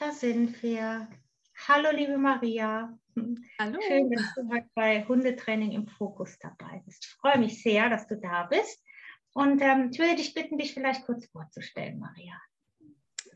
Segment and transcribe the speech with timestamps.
[0.00, 1.08] Da sind wir.
[1.68, 2.98] Hallo, liebe Maria.
[3.58, 3.78] Hallo.
[3.86, 7.04] Schön, dass du heute bei Hundetraining im Fokus dabei bist.
[7.04, 8.82] Ich freue mich sehr, dass du da bist.
[9.34, 12.40] Und ähm, ich würde dich bitten, dich vielleicht kurz vorzustellen, Maria.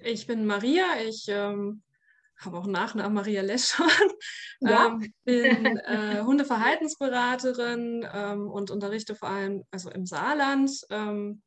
[0.01, 0.87] Ich bin Maria.
[1.07, 1.83] Ich ähm,
[2.39, 3.91] habe auch Nachnamen Maria Leschmann.
[4.61, 4.87] Ja.
[4.87, 10.71] Ähm, bin äh, Hundeverhaltensberaterin ähm, und unterrichte vor allem also im Saarland.
[10.89, 11.43] Ähm,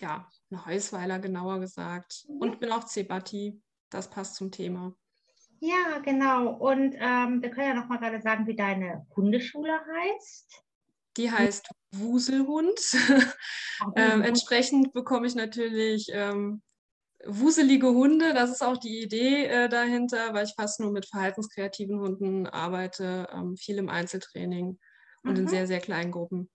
[0.00, 2.24] ja, in Heusweiler genauer gesagt.
[2.28, 2.36] Mhm.
[2.36, 3.60] Und bin auch Zebati.
[3.90, 4.94] Das passt zum Thema.
[5.60, 6.52] Ja, genau.
[6.52, 10.62] Und ähm, wir können ja noch mal gerade sagen, wie deine Hundeschule heißt.
[11.16, 12.78] Die heißt Wuselhund.
[13.96, 16.62] ähm, entsprechend bekomme ich natürlich ähm,
[17.24, 18.34] wuselige Hunde.
[18.34, 23.28] Das ist auch die Idee äh, dahinter, weil ich fast nur mit verhaltenskreativen Hunden arbeite,
[23.32, 24.78] ähm, viel im Einzeltraining
[25.22, 25.48] und in Mhm.
[25.48, 26.50] sehr, sehr kleinen Gruppen.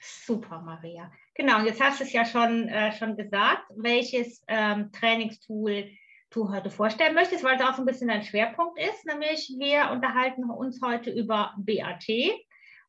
[0.00, 1.12] Super, Maria.
[1.34, 5.90] Genau, jetzt hast du es ja schon, äh, schon gesagt, welches ähm, Trainingstool
[6.30, 9.04] du heute vorstellen möchtest, weil es auch so ein bisschen dein Schwerpunkt ist.
[9.06, 12.06] Nämlich wir unterhalten uns heute über BAT.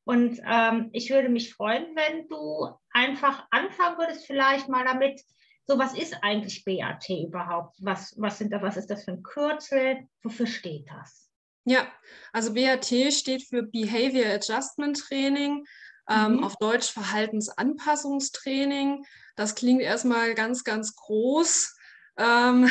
[0.04, 5.22] Und ähm, ich würde mich freuen, wenn du einfach anfangen würdest, vielleicht mal damit,
[5.66, 7.78] so was ist eigentlich BAT überhaupt?
[7.82, 10.08] Was, was, sind da, was ist das für ein Kürzel?
[10.24, 11.30] Wofür steht das?
[11.66, 11.88] Ja,
[12.34, 15.66] also BAT steht für Behavior Adjustment Training,
[16.10, 16.44] ähm, Mhm.
[16.44, 19.06] auf Deutsch Verhaltensanpassungstraining.
[19.36, 21.76] Das klingt erstmal ganz, ganz groß.
[22.20, 22.70] Ähm,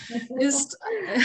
[0.40, 1.20] ist, äh,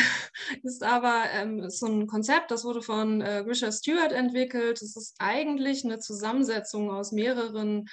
[0.63, 4.81] ist aber ähm, so ein Konzept, das wurde von äh, Grisha Stewart entwickelt.
[4.81, 7.87] Es ist eigentlich eine Zusammensetzung aus mehreren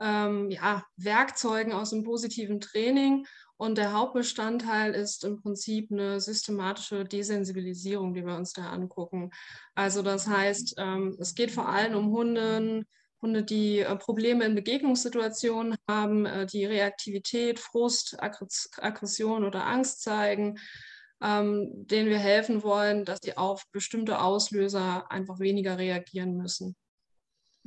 [0.00, 3.24] ähm, ja, Werkzeugen aus dem positiven Training.
[3.56, 9.30] Und der Hauptbestandteil ist im Prinzip eine systematische Desensibilisierung, die wir uns da angucken.
[9.74, 12.84] Also das heißt, ähm, es geht vor allem um Hunde,
[13.22, 20.02] Hunde, die äh, Probleme in Begegnungssituationen haben, äh, die Reaktivität, Frust, Aggress Aggression oder Angst
[20.02, 20.58] zeigen,
[21.22, 26.76] ähm, denen wir helfen wollen, dass sie auf bestimmte Auslöser einfach weniger reagieren müssen.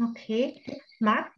[0.01, 0.61] Okay.
[0.99, 1.31] Mag,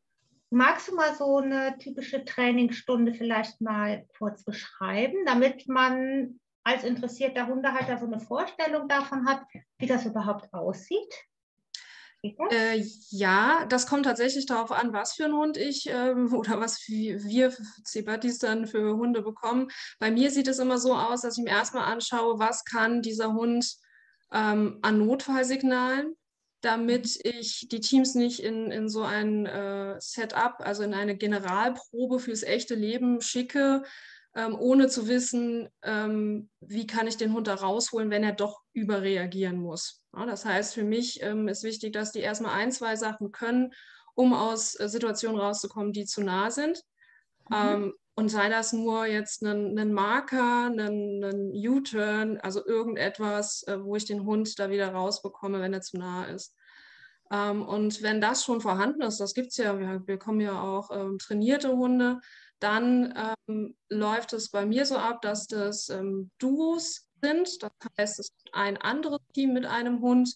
[0.50, 7.48] magst du mal so eine typische Trainingsstunde vielleicht mal kurz beschreiben, damit man als interessierter
[7.48, 9.44] Hundehalter so eine Vorstellung davon hat,
[9.78, 11.14] wie das überhaupt aussieht?
[12.50, 16.88] Äh, ja, das kommt tatsächlich darauf an, was für einen Hund ich ähm, oder was
[16.88, 17.54] wir,
[17.84, 19.70] Zebatis dann für Hunde bekommen.
[20.00, 23.34] Bei mir sieht es immer so aus, dass ich mir erstmal anschaue, was kann dieser
[23.34, 23.76] Hund
[24.32, 26.16] ähm, an Notfallsignalen,
[26.62, 32.20] damit ich die Teams nicht in, in so ein äh, Setup, also in eine Generalprobe
[32.20, 33.84] fürs echte Leben schicke,
[34.36, 38.62] ähm, ohne zu wissen, ähm, wie kann ich den Hund da rausholen, wenn er doch
[38.74, 40.04] überreagieren muss.
[40.26, 43.74] Das heißt, für mich ähm, ist wichtig, dass die erstmal ein, zwei Sachen können,
[44.14, 46.82] um aus äh, Situationen rauszukommen, die zu nah sind.
[47.50, 47.56] Mhm.
[47.56, 50.80] Ähm, und sei das nur jetzt ein, ein Marker, ein,
[51.22, 55.98] ein U-Turn, also irgendetwas, äh, wo ich den Hund da wieder rausbekomme, wenn er zu
[55.98, 56.56] nah ist.
[57.30, 60.90] Ähm, und wenn das schon vorhanden ist, das gibt es ja, wir bekommen ja auch
[61.18, 62.22] trainierte Hunde,
[62.60, 63.14] dann
[63.90, 65.92] läuft es bei mir so ab, dass das
[66.40, 67.62] Duos sind.
[67.64, 70.36] Das heißt, es ist ein anderes Team mit einem Hund.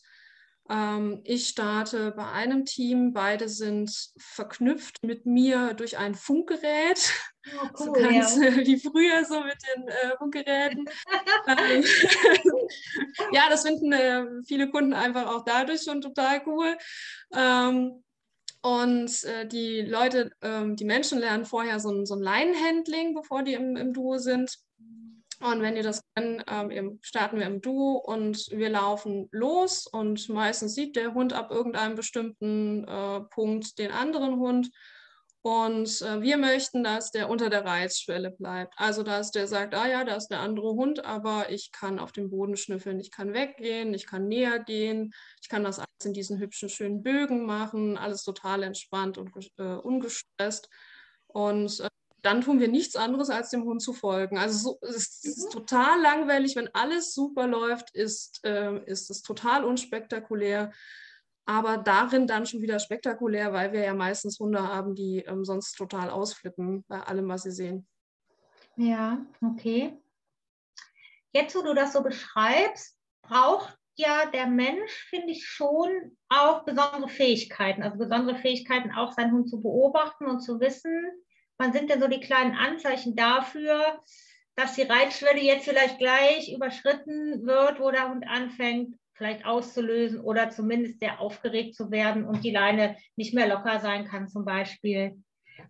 [0.69, 7.11] Ähm, ich starte bei einem Team, beide sind verknüpft mit mir durch ein Funkgerät.
[7.55, 8.43] Oh, So cool, ganz ja.
[8.43, 10.85] äh, wie früher so mit den äh, Funkgeräten.
[11.47, 11.83] Ähm,
[13.31, 16.77] ja, das finden äh, viele Kunden einfach auch dadurch schon total cool.
[17.33, 18.03] Ähm,
[18.61, 23.41] und äh, die Leute, ähm, die Menschen lernen vorher so ein, so ein Leinenhandling, bevor
[23.41, 24.59] die im, im Duo sind.
[25.41, 30.27] Und wenn die das können, ähm, starten wir im Duo und wir laufen los und
[30.27, 34.69] meistens sieht der Hund ab irgendeinem bestimmten äh, Punkt den anderen Hund.
[35.41, 38.73] Und äh, wir möchten, dass der unter der Reizschwelle bleibt.
[38.75, 42.11] Also, dass der sagt, ah ja, da ist der andere Hund, aber ich kann auf
[42.11, 46.13] dem Boden schnüffeln, ich kann weggehen, ich kann näher gehen, ich kann das alles in
[46.13, 50.69] diesen hübschen, schönen Bögen machen, alles total entspannt und äh, ungestresst.
[51.27, 51.87] Und äh,
[52.21, 54.37] dann tun wir nichts anderes, als dem Hund zu folgen.
[54.37, 59.63] Also so, es ist total langweilig, wenn alles super läuft, ist, äh, ist es total
[59.63, 60.71] unspektakulär.
[61.45, 65.73] Aber darin dann schon wieder spektakulär, weil wir ja meistens Hunde haben, die ähm, sonst
[65.73, 67.87] total ausflippen bei allem, was sie sehen.
[68.75, 69.97] Ja, okay.
[71.31, 77.09] Jetzt, wo du das so beschreibst, braucht ja der Mensch, finde ich, schon auch besondere
[77.09, 77.83] Fähigkeiten.
[77.83, 81.11] Also besondere Fähigkeiten, auch seinen Hund zu beobachten und zu wissen,
[81.59, 84.01] wann sind denn so die kleinen Anzeichen dafür,
[84.55, 90.49] dass die Reitschwelle jetzt vielleicht gleich überschritten wird, wo der Hund anfängt, vielleicht auszulösen oder
[90.49, 95.21] zumindest sehr aufgeregt zu werden und die Leine nicht mehr locker sein kann, zum Beispiel.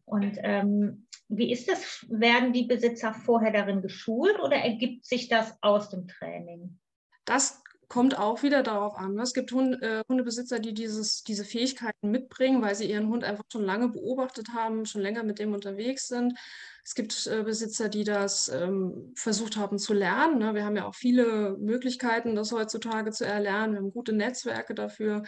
[0.05, 2.05] Und ähm, wie ist das?
[2.09, 6.79] Werden die Besitzer vorher darin geschult oder ergibt sich das aus dem Training?
[7.25, 9.15] Das kommt auch wieder darauf an.
[9.15, 9.23] Ne?
[9.23, 13.43] Es gibt Hund, äh, Hundebesitzer, die dieses, diese Fähigkeiten mitbringen, weil sie ihren Hund einfach
[13.51, 16.37] schon lange beobachtet haben, schon länger mit dem unterwegs sind.
[16.83, 20.37] Es gibt äh, Besitzer, die das ähm, versucht haben zu lernen.
[20.37, 20.53] Ne?
[20.53, 23.73] Wir haben ja auch viele Möglichkeiten, das heutzutage zu erlernen.
[23.73, 25.23] Wir haben gute Netzwerke dafür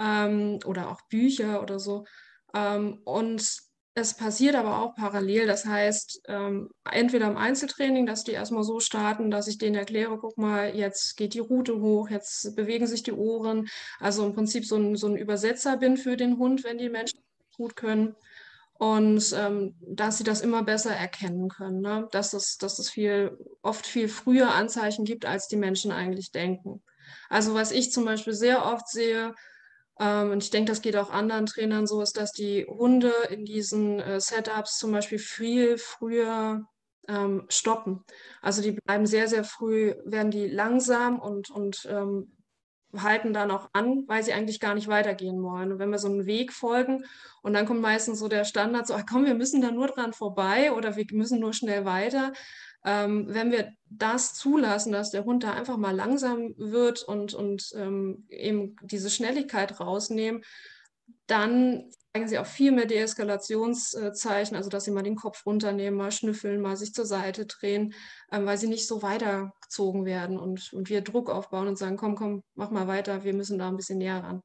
[0.00, 2.06] ähm, oder auch Bücher oder so.
[2.54, 3.62] Ähm, und
[3.94, 5.46] es passiert aber auch parallel.
[5.46, 10.18] Das heißt, ähm, entweder im Einzeltraining, dass die erstmal so starten, dass ich denen erkläre,
[10.18, 13.68] guck mal, jetzt geht die Route hoch, jetzt bewegen sich die Ohren.
[14.00, 17.20] Also im Prinzip so ein, so ein Übersetzer bin für den Hund, wenn die Menschen
[17.56, 18.16] gut können.
[18.76, 22.08] Und ähm, dass sie das immer besser erkennen können, ne?
[22.10, 26.82] dass, es, dass es viel, oft viel früher Anzeichen gibt, als die Menschen eigentlich denken.
[27.28, 29.34] Also was ich zum Beispiel sehr oft sehe,
[29.96, 34.00] und ich denke, das geht auch anderen Trainern so, ist, dass die Hunde in diesen
[34.00, 36.66] äh, Setups zum Beispiel viel früher
[37.08, 38.04] ähm, stoppen.
[38.40, 42.32] Also die bleiben sehr, sehr früh, werden die langsam und, und ähm,
[42.96, 45.72] halten dann auch an, weil sie eigentlich gar nicht weitergehen wollen.
[45.72, 47.04] Und wenn wir so einen Weg folgen
[47.42, 50.12] und dann kommt meistens so der Standard, so, ach komm, wir müssen da nur dran
[50.12, 52.32] vorbei oder wir müssen nur schnell weiter,
[52.84, 57.72] ähm, wenn wir das zulassen, dass der Hund da einfach mal langsam wird und, und
[57.76, 60.42] ähm, eben diese Schnelligkeit rausnehmen,
[61.26, 66.12] dann zeigen sie auch viel mehr Deeskalationszeichen, also dass sie mal den Kopf runternehmen, mal
[66.12, 67.94] schnüffeln, mal sich zur Seite drehen,
[68.30, 72.14] ähm, weil sie nicht so weitergezogen werden und, und wir Druck aufbauen und sagen, komm,
[72.14, 74.42] komm, mach mal weiter, wir müssen da ein bisschen näher ran.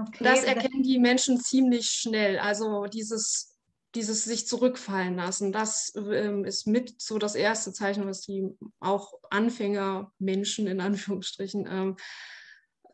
[0.00, 2.38] Okay, das erkennen die Menschen ziemlich schnell.
[2.38, 3.51] Also dieses
[3.94, 8.48] dieses sich zurückfallen lassen, das ähm, ist mit so das erste Zeichen, was die
[8.80, 11.96] auch Anfängermenschen in Anführungsstrichen ähm,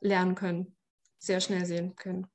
[0.01, 0.77] lernen können,
[1.19, 2.27] sehr schnell sehen können.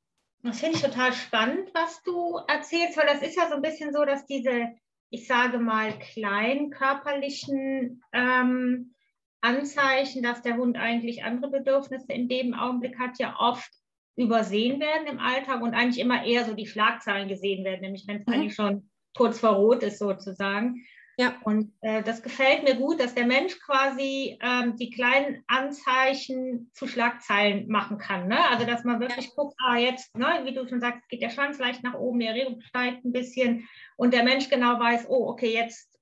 [0.43, 3.93] Das finde ich total spannend, was du erzählst, weil das ist ja so ein bisschen
[3.93, 4.67] so, dass diese,
[5.09, 8.93] ich sage mal, kleinen körperlichen ähm,
[9.39, 13.69] Anzeichen, dass der Hund eigentlich andere Bedürfnisse in dem Augenblick hat, ja oft
[14.15, 18.21] übersehen werden im Alltag und eigentlich immer eher so die Schlagzeilen gesehen werden, nämlich wenn
[18.21, 18.33] es mhm.
[18.33, 20.85] eigentlich schon kurz vor Rot ist sozusagen.
[21.17, 21.35] Ja.
[21.43, 26.87] Und äh, das gefällt mir gut, dass der Mensch quasi ähm, die kleinen Anzeichen zu
[26.87, 28.27] Schlagzeilen machen kann.
[28.27, 28.39] Ne?
[28.49, 29.31] Also dass man wirklich ja.
[29.35, 32.25] guckt, ah jetzt, ne, wie du schon sagst, geht der Schwanz leicht nach oben, die
[32.25, 35.99] Erregung steigt ein bisschen und der Mensch genau weiß, oh, okay, jetzt,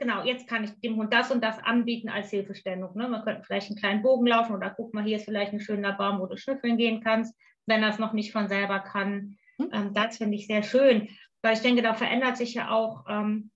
[0.00, 2.96] genau, jetzt kann ich dem Hund das und das anbieten als Hilfestellung.
[2.96, 3.08] Ne?
[3.08, 5.92] Man könnte vielleicht einen kleinen Bogen laufen oder guck mal, hier ist vielleicht ein schöner
[5.92, 7.32] Baum, wo du schnüffeln gehen kannst
[7.68, 9.36] wenn er es noch nicht von selber kann.
[9.58, 9.70] Hm.
[9.72, 11.08] Ähm, das finde ich sehr schön,
[11.42, 13.50] weil ich denke, da verändert sich ja auch ähm,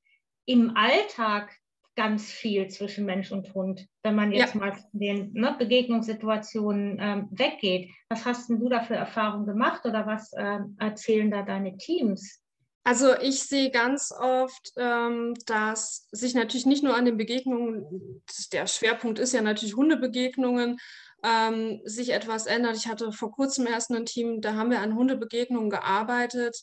[0.47, 1.51] im Alltag
[1.95, 4.61] ganz viel zwischen Mensch und Hund, wenn man jetzt ja.
[4.61, 7.91] mal von den ne, Begegnungssituationen ähm, weggeht.
[8.09, 12.43] Was hast denn du da für Erfahrungen gemacht oder was ähm, erzählen da deine Teams?
[12.85, 18.23] Also ich sehe ganz oft, ähm, dass sich natürlich nicht nur an den Begegnungen,
[18.53, 20.79] der Schwerpunkt ist ja natürlich Hundebegegnungen,
[21.23, 22.77] ähm, sich etwas ändert.
[22.77, 26.57] Ich hatte vor kurzem erst ein Team, da haben wir an Hundebegegnungen gearbeitet,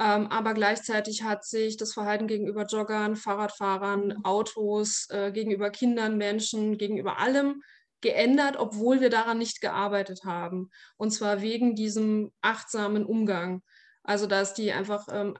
[0.00, 4.24] ähm, aber gleichzeitig hat sich das Verhalten gegenüber Joggern, Fahrradfahrern, mhm.
[4.24, 7.62] Autos, äh, gegenüber Kindern, Menschen, gegenüber allem
[8.00, 10.70] geändert, obwohl wir daran nicht gearbeitet haben.
[10.96, 13.62] Und zwar wegen diesem achtsamen Umgang.
[14.02, 15.38] Also dass die einfach ähm,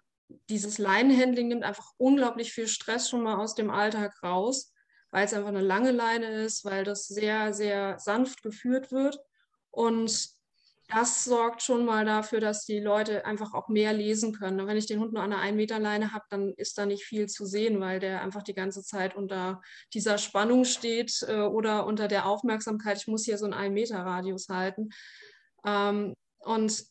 [0.49, 4.73] dieses Leinenhandling nimmt einfach unglaublich viel Stress schon mal aus dem Alltag raus
[5.15, 9.21] weil es einfach eine lange Leine ist, weil das sehr, sehr sanft geführt wird.
[9.71, 10.29] Und
[10.89, 14.67] das sorgt schon mal dafür, dass die Leute einfach auch mehr lesen können.
[14.67, 17.05] wenn ich den Hund nur an einer 1 Meter Leine habe, dann ist da nicht
[17.05, 21.87] viel zu sehen, weil der einfach die ganze Zeit unter dieser Spannung steht äh, oder
[21.87, 24.89] unter der Aufmerksamkeit, ich muss hier so einen 1 Meter Radius halten.
[25.65, 26.87] Ähm, und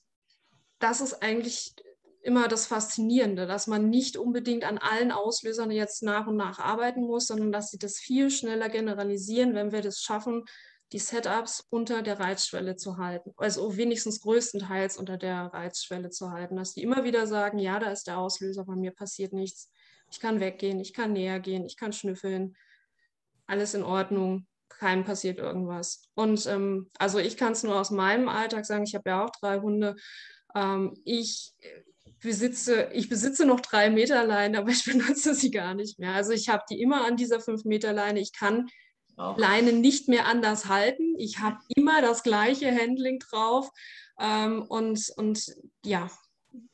[0.79, 1.75] das ist eigentlich
[2.23, 7.01] immer das Faszinierende, dass man nicht unbedingt an allen Auslösern jetzt nach und nach arbeiten
[7.01, 10.45] muss, sondern dass sie das viel schneller generalisieren, wenn wir das schaffen,
[10.93, 13.33] die Setups unter der Reizschwelle zu halten.
[13.37, 17.91] Also wenigstens größtenteils unter der Reizschwelle zu halten, dass die immer wieder sagen, ja, da
[17.91, 19.69] ist der Auslöser, bei mir passiert nichts.
[20.09, 22.55] Ich kann weggehen, ich kann näher gehen, ich kann schnüffeln.
[23.47, 26.03] Alles in Ordnung, keinem passiert irgendwas.
[26.13, 29.31] Und ähm, also ich kann es nur aus meinem Alltag sagen, ich habe ja auch
[29.31, 29.95] drei Hunde.
[30.55, 31.53] Ähm, ich
[32.23, 36.13] besitze, ich besitze noch drei Meter Leine, aber ich benutze sie gar nicht mehr.
[36.13, 38.19] Also ich habe die immer an dieser fünf Meter Leine.
[38.19, 38.67] Ich kann
[39.15, 39.37] auch.
[39.37, 41.15] Leine nicht mehr anders halten.
[41.17, 43.69] Ich habe immer das gleiche Handling drauf.
[44.19, 45.53] Ähm, und, und
[45.85, 46.09] ja,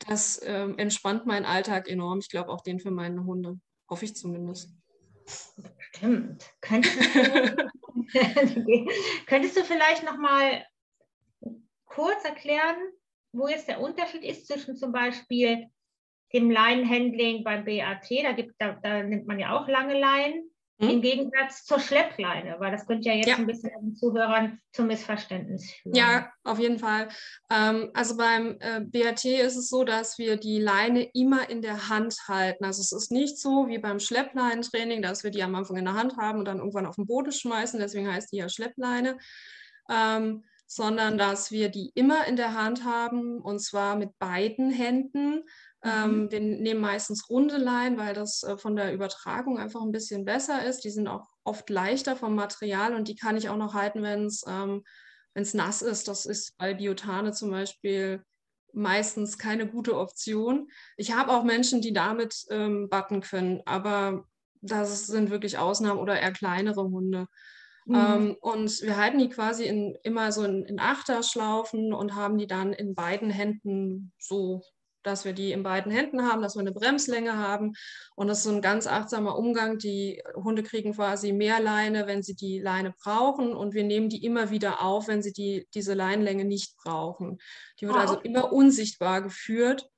[0.07, 2.19] das ähm, entspannt meinen Alltag enorm.
[2.19, 3.59] Ich glaube auch den für meine Hunde.
[3.89, 4.69] Hoffe ich zumindest.
[5.79, 6.45] Stimmt.
[6.61, 7.69] Könntest du,
[9.27, 10.65] könntest du vielleicht noch mal
[11.85, 12.77] kurz erklären,
[13.31, 15.67] wo jetzt der Unterschied ist zwischen zum Beispiel
[16.33, 20.49] dem Leinenhandling beim BAT, da, gibt, da, da nimmt man ja auch lange Leinen.
[20.81, 20.89] Hm?
[20.89, 23.35] Im Gegensatz zur Schleppleine, weil das könnte ja jetzt ja.
[23.35, 25.93] ein bisschen den Zuhörern zum Missverständnis führen.
[25.93, 27.09] Ja, auf jeden Fall.
[27.51, 31.89] Ähm, also beim äh, BRT ist es so, dass wir die Leine immer in der
[31.89, 32.63] Hand halten.
[32.63, 35.95] Also es ist nicht so wie beim Schleppleinentraining, dass wir die am Anfang in der
[35.95, 37.77] Hand haben und dann irgendwann auf den Boden schmeißen.
[37.77, 39.17] Deswegen heißt die ja Schleppleine.
[39.89, 45.43] Ähm, sondern dass wir die immer in der Hand haben und zwar mit beiden Händen.
[45.83, 46.31] Ähm, mhm.
[46.31, 50.63] wir nehmen meistens runde Leinen, weil das äh, von der Übertragung einfach ein bisschen besser
[50.63, 50.83] ist.
[50.83, 54.25] Die sind auch oft leichter vom Material und die kann ich auch noch halten, wenn
[54.25, 54.83] es ähm,
[55.33, 56.07] nass ist.
[56.07, 58.23] Das ist bei Biotane zum Beispiel
[58.71, 60.69] meistens keine gute Option.
[60.97, 64.25] Ich habe auch Menschen, die damit ähm, backen können, aber
[64.61, 67.25] das sind wirklich Ausnahmen oder eher kleinere Hunde.
[67.89, 67.95] Mhm.
[67.95, 72.47] Ähm, und wir halten die quasi in, immer so in, in Achterschlaufen und haben die
[72.47, 74.61] dann in beiden Händen so
[75.03, 77.73] dass wir die in beiden Händen haben, dass wir eine Bremslänge haben.
[78.15, 79.77] Und das ist so ein ganz achtsamer Umgang.
[79.77, 83.53] Die Hunde kriegen quasi mehr Leine, wenn sie die Leine brauchen.
[83.53, 87.39] Und wir nehmen die immer wieder auf, wenn sie die, diese Leinenlänge nicht brauchen.
[87.79, 89.89] Die wird ah, also immer unsichtbar geführt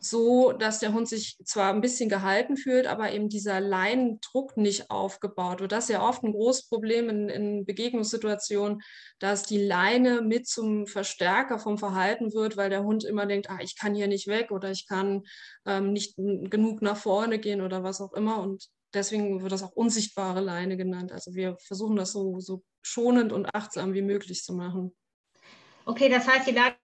[0.00, 4.90] so, dass der Hund sich zwar ein bisschen gehalten fühlt, aber eben dieser Leinendruck nicht
[4.90, 5.72] aufgebaut wird.
[5.72, 8.80] Das ist ja oft ein großes Problem in, in Begegnungssituationen,
[9.18, 13.58] dass die Leine mit zum Verstärker vom Verhalten wird, weil der Hund immer denkt, ah,
[13.60, 15.22] ich kann hier nicht weg oder ich kann
[15.66, 18.40] ähm, nicht genug nach vorne gehen oder was auch immer.
[18.40, 21.12] Und deswegen wird das auch unsichtbare Leine genannt.
[21.12, 24.94] Also wir versuchen das so, so schonend und achtsam wie möglich zu machen.
[25.84, 26.76] Okay, das heißt, die Leine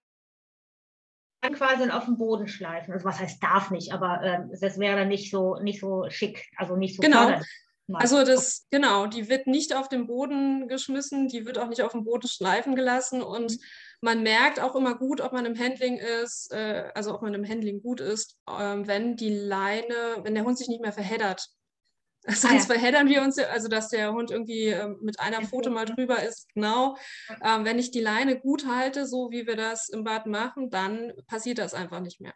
[1.50, 2.92] quasi auf dem Boden schleifen.
[2.92, 6.76] Also was heißt darf nicht, aber äh, das wäre nicht so nicht so schick, also
[6.76, 7.40] nicht so genau.
[7.92, 11.92] Also das, genau, die wird nicht auf den Boden geschmissen, die wird auch nicht auf
[11.92, 13.58] dem Boden schleifen gelassen und mhm.
[14.00, 17.46] man merkt auch immer gut, ob man im Handling ist, äh, also ob man im
[17.46, 21.50] Handling gut ist, äh, wenn die Leine, wenn der Hund sich nicht mehr verheddert.
[22.26, 22.60] Sonst ah, ja.
[22.60, 26.48] verheddern wir uns, also dass der Hund irgendwie ähm, mit einer Pfote mal drüber ist.
[26.54, 26.96] Genau.
[27.42, 31.12] Ähm, wenn ich die Leine gut halte, so wie wir das im Bad machen, dann
[31.26, 32.34] passiert das einfach nicht mehr.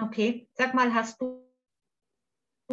[0.00, 0.48] Okay.
[0.54, 1.46] Sag mal, hast du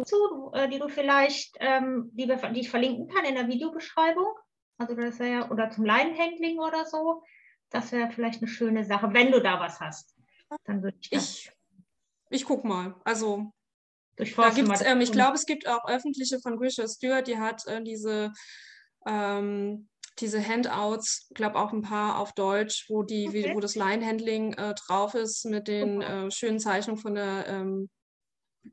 [0.02, 4.34] zu, äh, die du vielleicht, ähm, die, wir, die ich verlinken kann in der Videobeschreibung?
[4.78, 7.22] Also das wäre ja, oder zum Leinenhandling oder so.
[7.68, 10.16] Das wäre vielleicht eine schöne Sache, wenn du da was hast.
[10.64, 11.22] Dann würde ich das.
[11.22, 11.52] Ich,
[12.30, 12.94] ich guck mal.
[13.04, 13.52] Also
[14.36, 17.82] da gibt's, ähm, ich glaube, es gibt auch öffentliche von Grisha Stewart, die hat äh,
[17.82, 18.32] diese,
[19.06, 23.50] ähm, diese Handouts, ich glaube auch ein paar auf Deutsch, wo, die, okay.
[23.50, 27.88] wie, wo das Line-Handling äh, drauf ist mit den äh, schönen Zeichnungen von der ähm,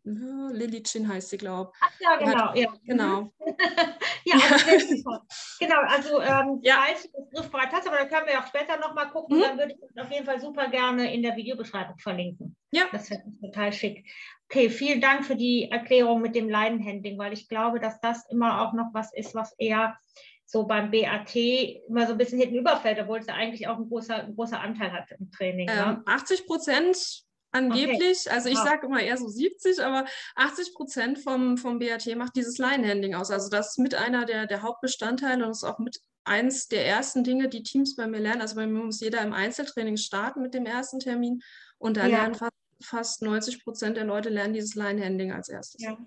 [0.03, 1.79] Lily Chin heißt sie, glaube ich.
[1.81, 2.49] Ach ja, genau.
[2.49, 2.73] Hat, ja.
[2.83, 3.33] Genau.
[4.25, 5.19] ja, also
[5.59, 6.83] genau, also ähm, ja.
[6.85, 9.41] falls du das griffbereit hast, aber da können wir auch später nochmal gucken, mhm.
[9.41, 12.55] dann würde ich das auf jeden Fall super gerne in der Videobeschreibung verlinken.
[12.71, 12.83] Ja.
[12.91, 14.05] Das wäre total schick.
[14.49, 18.61] Okay, vielen Dank für die Erklärung mit dem Leinenhandling, weil ich glaube, dass das immer
[18.61, 19.97] auch noch was ist, was eher
[20.45, 23.89] so beim BAT immer so ein bisschen hinten überfällt, obwohl es ja eigentlich auch ein
[23.89, 25.69] großer, ein großer Anteil hat im Training.
[25.69, 28.35] Ähm, 80 Prozent Angeblich, okay.
[28.35, 32.57] also ich sage immer eher so 70, aber 80 Prozent vom, vom BAT macht dieses
[32.57, 33.31] Line-Handling aus.
[33.31, 37.23] Also das ist mit einer der, der Hauptbestandteile und ist auch mit eins der ersten
[37.23, 38.41] Dinge, die Teams bei mir lernen.
[38.41, 41.41] Also bei mir muss jeder im Einzeltraining starten mit dem ersten Termin
[41.77, 42.17] und da ja.
[42.17, 45.81] lernen fast, fast 90 Prozent der Leute lernen dieses Line-Handling als erstes.
[45.81, 45.97] Ja.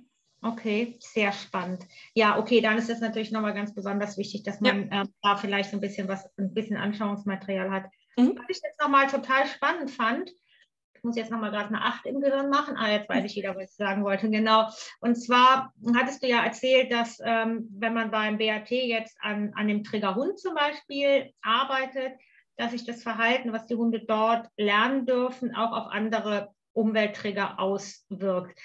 [0.42, 1.86] Okay, sehr spannend.
[2.14, 5.02] Ja, okay, dann ist es natürlich nochmal ganz besonders wichtig, dass man ja.
[5.02, 7.84] äh, da vielleicht so ein bisschen was, ein bisschen Anschauungsmaterial hat.
[8.16, 8.36] Mhm.
[8.36, 10.30] Was ich jetzt nochmal total spannend fand,
[11.00, 12.76] ich muss jetzt nochmal gerade eine Acht im Gehirn machen.
[12.76, 14.28] Ah, jetzt weiß ich wieder, was ich sagen wollte.
[14.28, 14.68] Genau.
[15.00, 19.68] Und zwar hattest du ja erzählt, dass ähm, wenn man beim BAT jetzt an, an
[19.68, 22.12] dem Triggerhund zum Beispiel arbeitet,
[22.56, 28.58] dass sich das Verhalten, was die Hunde dort lernen dürfen, auch auf andere Umwelttrigger auswirkt.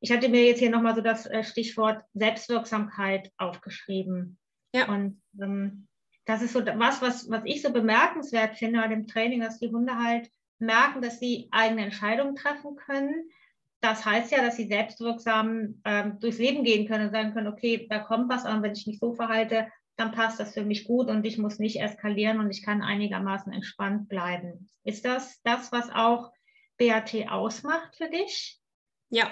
[0.00, 4.38] Ich hatte mir jetzt hier nochmal so das äh, Stichwort Selbstwirksamkeit aufgeschrieben.
[4.72, 4.88] Ja.
[4.88, 5.88] Und ähm,
[6.24, 9.70] das ist so was, was, was ich so bemerkenswert finde an dem Training, dass die
[9.70, 13.30] Hunde halt merken, dass sie eigene Entscheidungen treffen können.
[13.80, 17.86] Das heißt ja, dass sie selbstwirksam ähm, durchs Leben gehen können und sagen können, okay,
[17.88, 21.08] da kommt was an, wenn ich mich so verhalte, dann passt das für mich gut
[21.08, 24.68] und ich muss nicht eskalieren und ich kann einigermaßen entspannt bleiben.
[24.84, 26.32] Ist das das, was auch
[26.78, 28.58] BAT ausmacht für dich?
[29.10, 29.30] Ja,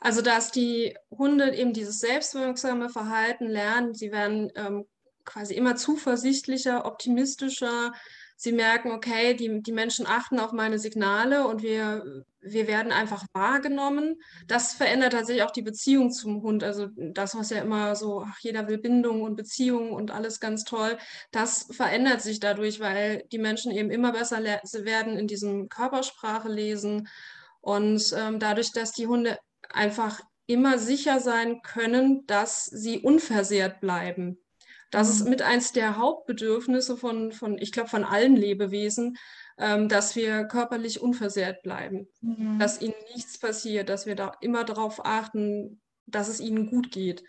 [0.00, 4.86] also dass die Hunde eben dieses selbstwirksame Verhalten lernen, sie werden ähm,
[5.24, 7.92] quasi immer zuversichtlicher, optimistischer,
[8.42, 13.24] sie merken, okay, die, die Menschen achten auf meine Signale und wir, wir werden einfach
[13.32, 14.16] wahrgenommen.
[14.48, 16.64] Das verändert tatsächlich auch die Beziehung zum Hund.
[16.64, 20.64] Also das, was ja immer so, ach, jeder will Bindung und Beziehung und alles ganz
[20.64, 20.98] toll,
[21.30, 27.08] das verändert sich dadurch, weil die Menschen eben immer besser werden in diesem Körpersprache lesen
[27.60, 29.38] Und ähm, dadurch, dass die Hunde
[29.70, 34.38] einfach immer sicher sein können, dass sie unversehrt bleiben.
[34.92, 35.30] Das ist mhm.
[35.30, 39.16] mit eins der Hauptbedürfnisse von, von ich glaube, von allen Lebewesen,
[39.58, 42.58] ähm, dass wir körperlich unversehrt bleiben, mhm.
[42.58, 47.24] dass ihnen nichts passiert, dass wir da immer darauf achten, dass es ihnen gut geht,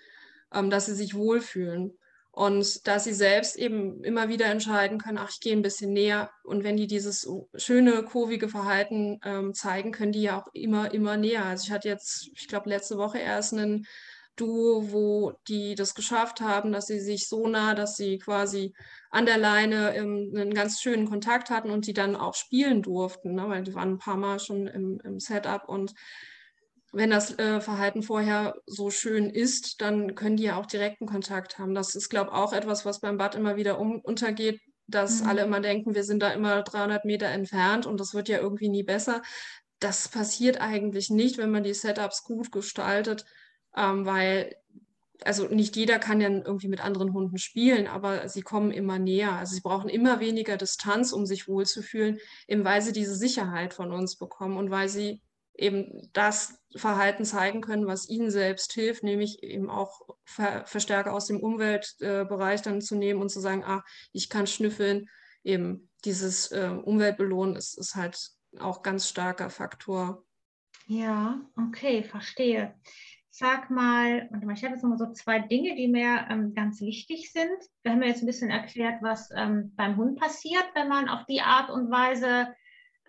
[0.53, 1.97] ähm, dass sie sich wohlfühlen.
[2.35, 6.31] Und dass sie selbst eben immer wieder entscheiden können, ach, ich gehe ein bisschen näher.
[6.43, 11.15] Und wenn die dieses schöne, kurvige Verhalten ähm, zeigen, können die ja auch immer, immer
[11.15, 11.45] näher.
[11.45, 13.85] Also ich hatte jetzt, ich glaube, letzte Woche erst einen
[14.35, 18.73] Duo, wo die das geschafft haben, dass sie sich so nah, dass sie quasi
[19.11, 23.35] an der Leine ähm, einen ganz schönen Kontakt hatten und die dann auch spielen durften,
[23.35, 23.47] ne?
[23.47, 25.93] weil die waren ein paar Mal schon im, im Setup und
[26.93, 31.57] wenn das äh, Verhalten vorher so schön ist, dann können die ja auch direkten Kontakt
[31.57, 31.73] haben.
[31.73, 35.27] Das ist, glaube ich, auch etwas, was beim Bad immer wieder um, untergeht, dass mhm.
[35.27, 38.69] alle immer denken, wir sind da immer 300 Meter entfernt und das wird ja irgendwie
[38.69, 39.23] nie besser.
[39.79, 43.25] Das passiert eigentlich nicht, wenn man die Setups gut gestaltet,
[43.75, 44.55] ähm, weil
[45.25, 49.33] also nicht jeder kann ja irgendwie mit anderen Hunden spielen, aber sie kommen immer näher.
[49.33, 53.91] Also sie brauchen immer weniger Distanz, um sich wohlzufühlen, eben weil sie diese Sicherheit von
[53.91, 55.21] uns bekommen und weil sie
[55.55, 61.27] eben das Verhalten zeigen können, was ihnen selbst hilft, nämlich eben auch Ver Verstärker aus
[61.27, 65.09] dem Umweltbereich dann zu nehmen und zu sagen, ah, ich kann schnüffeln.
[65.43, 70.23] Eben dieses äh, Umweltbelohnen ist, ist halt auch ganz starker Faktor.
[70.87, 72.73] Ja, okay, verstehe.
[73.35, 77.49] Sag mal, ich habe jetzt nochmal so zwei Dinge, die mir ähm, ganz wichtig sind.
[77.81, 81.25] Wir haben ja jetzt ein bisschen erklärt, was ähm, beim Hund passiert, wenn man auf
[81.25, 82.53] die Art und Weise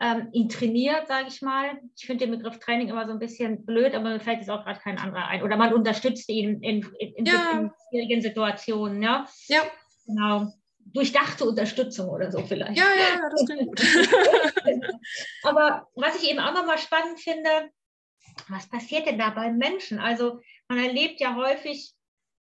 [0.01, 1.79] ähm, ihn trainiert, sage ich mal.
[1.95, 4.65] Ich finde den Begriff Training immer so ein bisschen blöd, aber mir fällt jetzt auch
[4.65, 5.43] gerade kein anderer ein.
[5.43, 7.51] Oder man unterstützt ihn in, in, in, ja.
[7.53, 9.03] in schwierigen Situationen.
[9.03, 9.29] Ja?
[9.49, 9.61] ja.
[10.07, 10.51] Genau.
[10.87, 12.79] Durchdachte Unterstützung oder so vielleicht.
[12.79, 13.83] Ja, ja, das klingt gut.
[15.43, 17.51] aber was ich eben auch nochmal spannend finde,
[18.49, 19.99] was passiert denn da beim Menschen?
[19.99, 21.93] Also man erlebt ja häufig,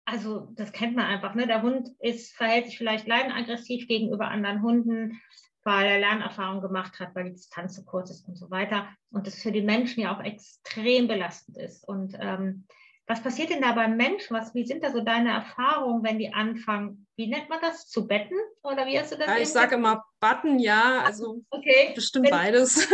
[0.06, 1.48] also das kennt man einfach, ne?
[1.48, 5.22] der Hund ist, verhält sich vielleicht leidenaggressiv gegenüber anderen Hunden,
[5.64, 8.90] weil er Lernerfahrung gemacht hat, weil die Distanz zu kurz ist und so weiter.
[9.12, 11.88] Und das für die Menschen ja auch extrem belastend ist.
[11.88, 12.68] Und ähm,
[13.08, 14.36] was passiert denn da beim Menschen?
[14.36, 18.08] Was, wie sind da so deine Erfahrungen, wenn die anfangen, wie nennt man das, zu
[18.08, 18.38] betten?
[18.62, 19.28] Oder wie hast du das?
[19.28, 21.92] Ja, ich sage immer Button, ja, also okay.
[21.96, 22.90] bestimmt wenn, beides.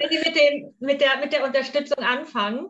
[0.00, 2.68] Wenn die mit, dem, mit, der, mit der Unterstützung anfangen,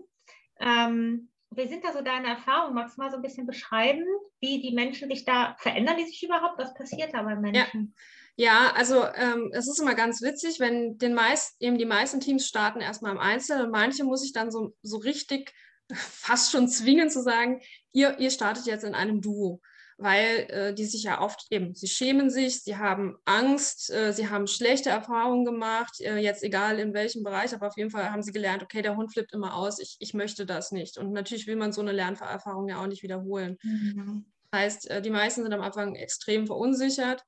[0.61, 2.75] ähm, wie sind da so deine Erfahrungen?
[2.75, 4.05] Magst du mal so ein bisschen beschreiben,
[4.40, 6.59] wie die Menschen sich da verändern, die sich überhaupt?
[6.59, 7.95] Was passiert da bei Menschen?
[7.97, 8.03] Ja.
[8.37, 12.47] Ja, also ähm, es ist immer ganz witzig, wenn den meist, eben die meisten Teams
[12.47, 15.53] starten erstmal im Einzelnen und manche muss ich dann so, so richtig
[15.93, 17.61] fast schon zwingen zu sagen,
[17.93, 19.61] ihr, ihr startet jetzt in einem Duo,
[20.00, 24.30] weil äh, die sich ja oft eben, sie schämen sich, sie haben Angst, äh, sie
[24.30, 28.22] haben schlechte Erfahrungen gemacht, äh, jetzt egal in welchem Bereich, aber auf jeden Fall haben
[28.22, 30.96] sie gelernt, okay, der Hund flippt immer aus, ich, ich möchte das nicht.
[30.96, 33.58] Und natürlich will man so eine Lernerfahrung ja auch nicht wiederholen.
[33.62, 34.24] Mhm.
[34.50, 37.22] Das heißt, äh, die meisten sind am Anfang extrem verunsichert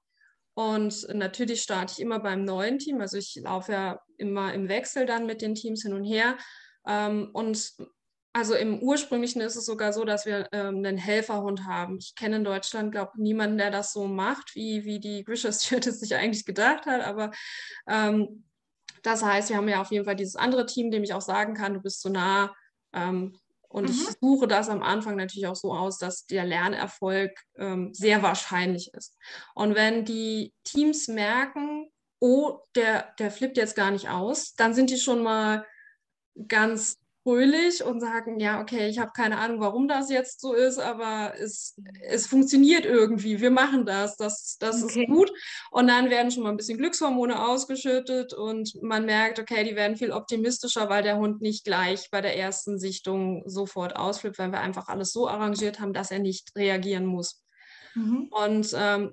[0.54, 3.02] und natürlich starte ich immer beim neuen Team.
[3.02, 6.38] Also ich laufe ja immer im Wechsel dann mit den Teams hin und her.
[6.86, 7.74] Ähm, und
[8.32, 11.98] also im ursprünglichen ist es sogar so, dass wir ähm, einen Helferhund haben.
[11.98, 15.52] Ich kenne in Deutschland, glaube ich, niemanden, der das so macht, wie, wie die Grisha
[15.52, 17.02] Stewart es sich eigentlich gedacht hat.
[17.02, 17.30] Aber
[17.86, 18.44] ähm,
[19.02, 21.54] das heißt, wir haben ja auf jeden Fall dieses andere Team, dem ich auch sagen
[21.54, 22.54] kann, du bist so nah,
[22.92, 23.36] ähm,
[23.72, 23.90] und mhm.
[23.90, 28.92] ich suche das am Anfang natürlich auch so aus, dass der Lernerfolg ähm, sehr wahrscheinlich
[28.92, 29.16] ist.
[29.54, 31.90] Und wenn die Teams merken,
[32.20, 35.66] oh, der, der flippt jetzt gar nicht aus, dann sind die schon mal
[36.48, 40.78] ganz fröhlich und sagen, ja, okay, ich habe keine Ahnung, warum das jetzt so ist,
[40.78, 45.02] aber es, es funktioniert irgendwie, wir machen das, das, das okay.
[45.02, 45.32] ist gut.
[45.70, 49.96] Und dann werden schon mal ein bisschen Glückshormone ausgeschüttet und man merkt, okay, die werden
[49.96, 54.60] viel optimistischer, weil der Hund nicht gleich bei der ersten Sichtung sofort ausflippt, weil wir
[54.60, 57.44] einfach alles so arrangiert haben, dass er nicht reagieren muss.
[57.94, 58.28] Mhm.
[58.30, 59.12] Und ähm,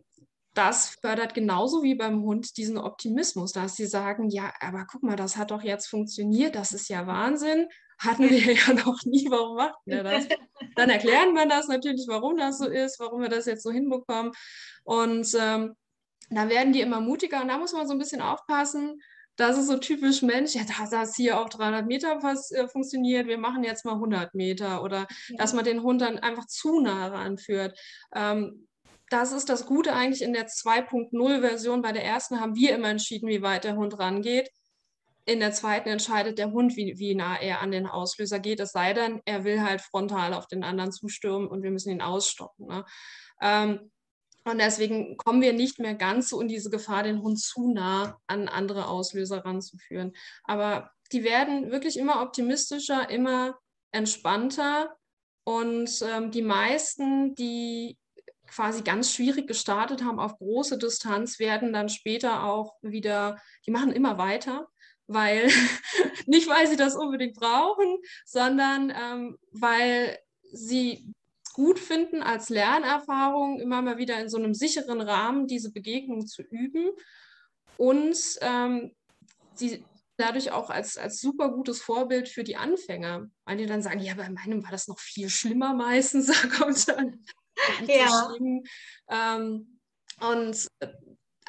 [0.55, 5.15] das fördert genauso wie beim Hund diesen Optimismus, dass sie sagen, ja, aber guck mal,
[5.15, 7.67] das hat doch jetzt funktioniert, das ist ja Wahnsinn
[7.99, 10.27] hatten wir ja noch nie, warum macht er das?
[10.75, 14.31] Dann erklären wir das natürlich, warum das so ist, warum wir das jetzt so hinbekommen.
[14.83, 15.75] Und ähm,
[16.29, 19.01] da werden die immer mutiger und da muss man so ein bisschen aufpassen.
[19.35, 23.27] Das ist so typisch Mensch, ja, dass das hier auf 300 Meter was, äh, funktioniert,
[23.27, 25.37] wir machen jetzt mal 100 Meter oder ja.
[25.37, 27.77] dass man den Hund dann einfach zu nah ranführt.
[28.13, 28.67] Ähm,
[29.09, 31.81] das ist das Gute eigentlich in der 2.0-Version.
[31.81, 34.51] Bei der ersten haben wir immer entschieden, wie weit der Hund rangeht
[35.25, 38.71] in der zweiten entscheidet der Hund, wie, wie nah er an den Auslöser geht, es
[38.71, 42.67] sei denn, er will halt frontal auf den anderen zustürmen und wir müssen ihn ausstoppen.
[42.67, 42.85] Ne?
[43.41, 43.91] Ähm,
[44.45, 48.17] und deswegen kommen wir nicht mehr ganz so in diese Gefahr, den Hund zu nah
[48.27, 50.13] an andere Auslöser ranzuführen.
[50.43, 53.59] Aber die werden wirklich immer optimistischer, immer
[53.91, 54.95] entspannter.
[55.43, 57.97] Und ähm, die meisten, die
[58.47, 63.91] quasi ganz schwierig gestartet haben auf große Distanz, werden dann später auch wieder, die machen
[63.91, 64.67] immer weiter,
[65.09, 65.47] weil
[66.25, 70.17] nicht weil sie das unbedingt brauchen, sondern ähm, weil
[70.51, 71.13] sie
[71.53, 76.41] gut finden, als Lernerfahrung immer mal wieder in so einem sicheren Rahmen diese Begegnung zu
[76.43, 76.91] üben
[77.77, 78.95] und ähm,
[79.59, 79.83] die
[80.15, 83.29] dadurch auch als, als super gutes Vorbild für die Anfänger.
[83.45, 86.87] Weil die dann sagen, ja, bei meinem war das noch viel schlimmer meistens, da kommt
[86.87, 87.23] dann
[87.87, 88.33] ja.
[89.09, 89.79] Ähm,
[90.21, 90.67] und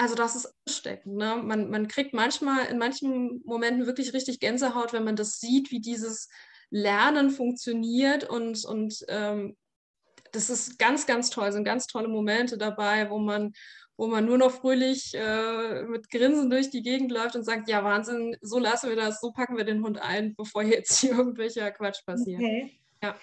[0.00, 1.16] also das ist ansteckend.
[1.16, 1.36] Ne?
[1.44, 5.80] Man, man kriegt manchmal in manchen Momenten wirklich richtig Gänsehaut, wenn man das sieht, wie
[5.80, 6.30] dieses
[6.70, 9.58] Lernen funktioniert und, und ähm,
[10.32, 13.52] das ist ganz, ganz toll, sind ganz tolle Momente dabei, wo man,
[13.98, 17.84] wo man nur noch fröhlich äh, mit Grinsen durch die Gegend läuft und sagt, ja
[17.84, 21.70] Wahnsinn, so lassen wir das, so packen wir den Hund ein, bevor jetzt hier irgendwelcher
[21.72, 22.40] Quatsch passiert.
[22.40, 22.80] Okay.
[23.02, 23.16] Ja.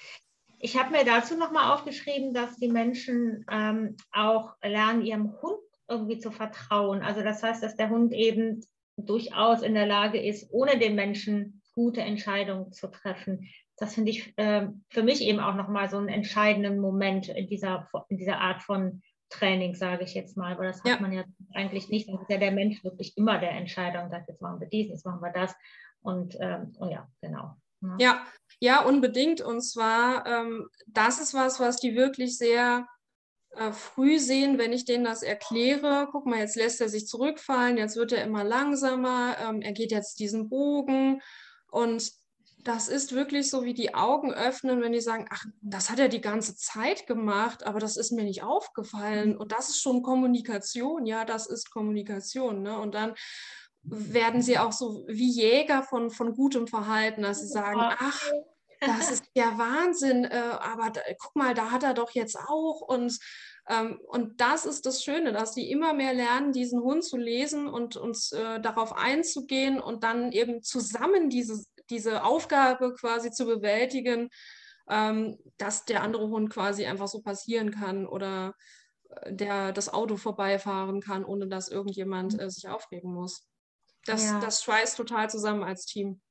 [0.60, 6.20] Ich habe mir dazu nochmal aufgeschrieben, dass die Menschen ähm, auch lernen, ihrem Hund irgendwie
[6.20, 7.02] zu vertrauen.
[7.02, 8.66] Also das heißt, dass der Hund eben
[8.98, 13.48] durchaus in der Lage ist, ohne den Menschen gute Entscheidungen zu treffen.
[13.78, 17.88] Das finde ich äh, für mich eben auch nochmal so einen entscheidenden Moment in dieser,
[18.10, 21.00] in dieser Art von Training, sage ich jetzt mal, weil das hat ja.
[21.00, 21.24] man ja
[21.54, 22.10] eigentlich nicht.
[22.10, 24.90] Dann ist ja der Mensch wirklich immer der Entscheider und sagt, jetzt machen wir dies,
[24.90, 25.54] jetzt machen wir das.
[26.02, 27.56] Und, ähm, und ja, genau.
[27.82, 27.96] Ja.
[28.00, 28.28] ja,
[28.60, 29.42] ja, unbedingt.
[29.42, 32.88] Und zwar, ähm, das ist was, was die wirklich sehr
[33.56, 36.08] äh, früh sehen, wenn ich denen das erkläre.
[36.12, 39.92] Guck mal, jetzt lässt er sich zurückfallen, jetzt wird er immer langsamer, ähm, er geht
[39.92, 41.22] jetzt diesen Bogen.
[41.72, 42.12] Und
[42.64, 46.10] das ist wirklich so wie die Augen öffnen, wenn die sagen, ach, das hat er
[46.10, 49.38] die ganze Zeit gemacht, aber das ist mir nicht aufgefallen.
[49.38, 52.64] Und das ist schon Kommunikation, ja, das ist Kommunikation.
[52.64, 52.78] Ne?
[52.78, 53.14] Und dann
[53.84, 58.22] werden sie auch so wie Jäger von, von gutem Verhalten, dass sie sagen, ach,
[58.80, 62.82] das ist der Wahnsinn, äh, aber da, guck mal, da hat er doch jetzt auch
[62.82, 63.18] und
[63.70, 67.68] ähm, und das ist das Schöne, dass die immer mehr lernen, diesen Hund zu lesen
[67.68, 74.30] und uns äh, darauf einzugehen und dann eben zusammen diese, diese Aufgabe quasi zu bewältigen,
[74.90, 78.54] ähm, dass der andere Hund quasi einfach so passieren kann oder
[79.10, 83.48] äh, der das Auto vorbeifahren kann, ohne dass irgendjemand äh, sich aufregen muss
[84.08, 84.40] das, ja.
[84.40, 86.22] das schweißt total zusammen als Team.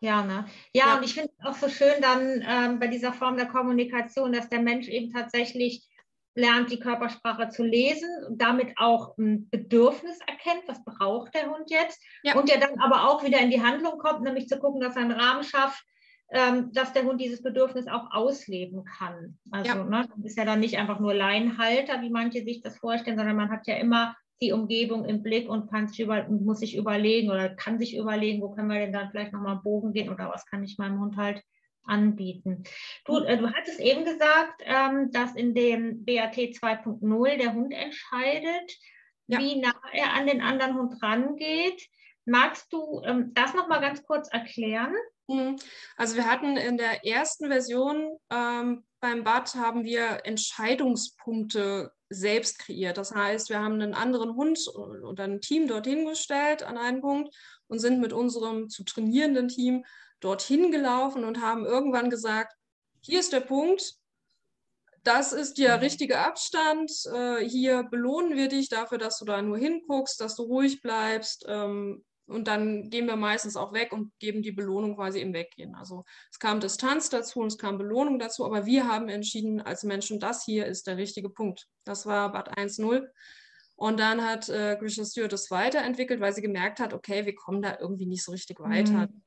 [0.00, 0.46] Ja, ne?
[0.72, 0.96] ja, ja.
[0.96, 4.48] und ich finde es auch so schön dann ähm, bei dieser Form der Kommunikation, dass
[4.48, 5.88] der Mensch eben tatsächlich
[6.34, 11.68] lernt, die Körpersprache zu lesen und damit auch ein Bedürfnis erkennt, was braucht der Hund
[11.68, 12.00] jetzt.
[12.22, 12.36] Ja.
[12.36, 15.02] Und der dann aber auch wieder in die Handlung kommt, nämlich zu gucken, dass er
[15.02, 15.84] einen Rahmen schafft,
[16.30, 19.38] ähm, dass der Hund dieses Bedürfnis auch ausleben kann.
[19.50, 19.84] Also ja.
[19.84, 23.50] ne, ist ja dann nicht einfach nur Leinhalter, wie manche sich das vorstellen, sondern man
[23.50, 27.48] hat ja immer die Umgebung im Blick und kann sich über, muss sich überlegen oder
[27.48, 30.62] kann sich überlegen, wo können wir denn dann vielleicht nochmal Bogen gehen oder was kann
[30.62, 31.42] ich meinem Hund halt
[31.88, 32.62] anbieten.
[33.04, 38.78] Du, äh, du hattest eben gesagt, ähm, dass in dem BAT 2.0 der Hund entscheidet,
[39.26, 39.38] ja.
[39.38, 41.88] wie nah er an den anderen Hund rangeht.
[42.24, 44.94] Magst du ähm, das nochmal ganz kurz erklären?
[45.28, 45.56] Mhm.
[45.96, 52.96] Also wir hatten in der ersten Version ähm, beim BAT haben wir Entscheidungspunkte selbst kreiert.
[52.96, 57.34] Das heißt, wir haben einen anderen Hund oder ein Team dorthin gestellt an einen Punkt
[57.66, 59.84] und sind mit unserem zu trainierenden Team
[60.20, 62.54] dorthin gelaufen und haben irgendwann gesagt,
[63.00, 63.94] hier ist der Punkt,
[65.04, 65.82] das ist der mhm.
[65.82, 70.42] richtige Abstand, äh, hier belohnen wir dich dafür, dass du da nur hinguckst, dass du
[70.42, 75.20] ruhig bleibst, ähm, und dann gehen wir meistens auch weg und geben die Belohnung quasi
[75.20, 75.74] im Weggehen.
[75.74, 79.82] Also es kam Distanz dazu und es kam Belohnung dazu, aber wir haben entschieden als
[79.82, 81.66] Menschen, das hier ist der richtige Punkt.
[81.84, 83.06] Das war Bad 1.0.
[83.76, 87.62] Und dann hat äh, Grisha Stewart das weiterentwickelt, weil sie gemerkt hat, okay, wir kommen
[87.62, 89.06] da irgendwie nicht so richtig weiter.
[89.06, 89.22] Mhm.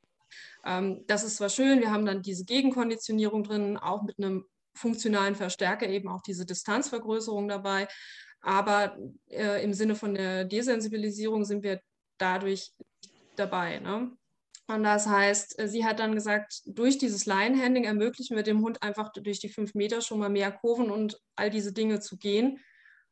[0.65, 5.35] Ähm, das ist zwar schön, wir haben dann diese Gegenkonditionierung drin, auch mit einem funktionalen
[5.35, 7.87] Verstärker eben auch diese Distanzvergrößerung dabei.
[8.41, 8.97] Aber
[9.29, 11.81] äh, im Sinne von der Desensibilisierung sind wir
[12.17, 12.73] dadurch
[13.35, 13.79] dabei.
[13.79, 14.11] Ne?
[14.67, 18.81] Und das heißt, äh, sie hat dann gesagt, durch dieses Line-Handling ermöglichen wir dem Hund
[18.81, 22.59] einfach durch die fünf Meter schon mal mehr Kurven und all diese Dinge zu gehen.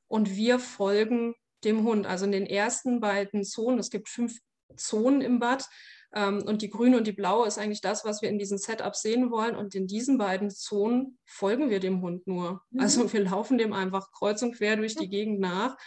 [0.08, 2.08] Und wir folgen dem Hund.
[2.08, 4.38] Also in den ersten beiden Zonen, es gibt fünf
[4.75, 5.67] Zonen im Bad,
[6.13, 9.01] ähm, und die grüne und die blaue ist eigentlich das, was wir in diesen Setups
[9.01, 9.55] sehen wollen.
[9.55, 12.63] Und in diesen beiden Zonen folgen wir dem Hund nur.
[12.71, 12.79] Mhm.
[12.79, 15.77] Also wir laufen dem einfach kreuz und quer durch die Gegend nach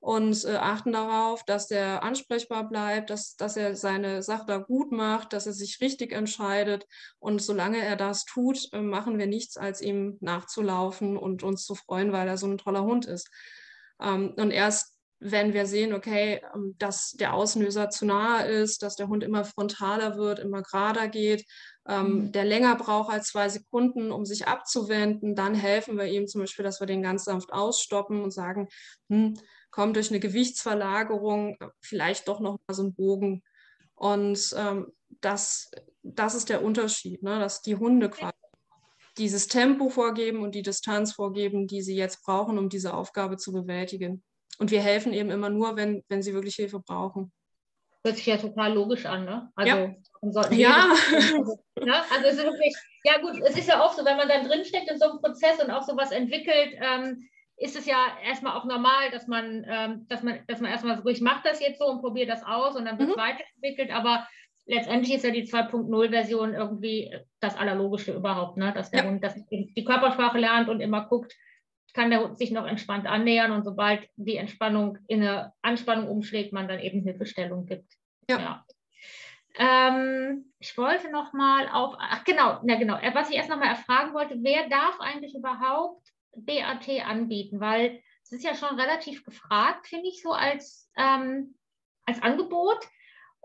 [0.00, 4.92] und äh, achten darauf, dass der ansprechbar bleibt, dass, dass er seine Sache da gut
[4.92, 6.86] macht, dass er sich richtig entscheidet.
[7.18, 11.74] Und solange er das tut, äh, machen wir nichts, als ihm nachzulaufen und uns zu
[11.74, 13.28] freuen, weil er so ein toller Hund ist.
[14.00, 18.96] Ähm, und erst wenn wir sehen, okay, ähm, dass der Auslöser zu nahe ist, dass
[18.96, 21.44] der Hund immer frontaler wird, immer gerader geht,
[21.88, 22.32] ähm, mhm.
[22.32, 26.64] der länger braucht als zwei Sekunden, um sich abzuwenden, dann helfen wir ihm zum Beispiel,
[26.64, 28.68] dass wir den ganz sanft ausstoppen und sagen,
[29.08, 29.34] hm,
[29.70, 33.42] komm durch eine Gewichtsverlagerung vielleicht doch noch mal so ein Bogen.
[33.94, 35.70] Und ähm, das,
[36.02, 37.38] das ist der Unterschied, ne?
[37.38, 38.32] dass die Hunde quasi
[39.18, 43.52] dieses Tempo vorgeben und die Distanz vorgeben, die sie jetzt brauchen, um diese Aufgabe zu
[43.52, 44.22] bewältigen.
[44.58, 47.32] Und wir helfen eben immer nur, wenn, wenn sie wirklich Hilfe brauchen.
[48.04, 49.50] Hört sich ja total logisch an, ne?
[49.54, 49.94] Also,
[50.50, 50.56] ja.
[50.56, 50.94] ja.
[51.14, 51.94] Also, ne?
[52.10, 54.90] also es ist wirklich, ja gut, es ist ja oft so, wenn man dann drinsteckt
[54.90, 59.10] in so einem Prozess und auch sowas entwickelt, ähm, ist es ja erstmal auch normal,
[59.10, 62.00] dass man, ähm, dass man, dass man erstmal so, ich mache das jetzt so und
[62.00, 63.20] probiere das aus und dann wird es mhm.
[63.20, 64.26] weiterentwickelt, aber
[64.66, 68.72] letztendlich ist ja die 2.0-Version irgendwie das Allerlogische überhaupt, ne?
[68.72, 69.10] dass der ja.
[69.10, 71.34] Hund dass die Körpersprache lernt und immer guckt,
[71.98, 76.52] kann der Hund sich noch entspannt annähern und sobald die Entspannung in eine Anspannung umschlägt,
[76.52, 77.92] man dann eben Hilfestellung gibt.
[78.30, 78.38] Ja.
[78.38, 78.64] ja.
[79.58, 83.58] Ähm, ich wollte noch mal auf, ach genau, na genau, äh, was ich erst noch
[83.58, 86.06] mal erfragen wollte, wer darf eigentlich überhaupt
[86.36, 87.58] BAT anbieten?
[87.58, 91.56] Weil es ist ja schon relativ gefragt, finde ich, so als, ähm,
[92.06, 92.78] als Angebot.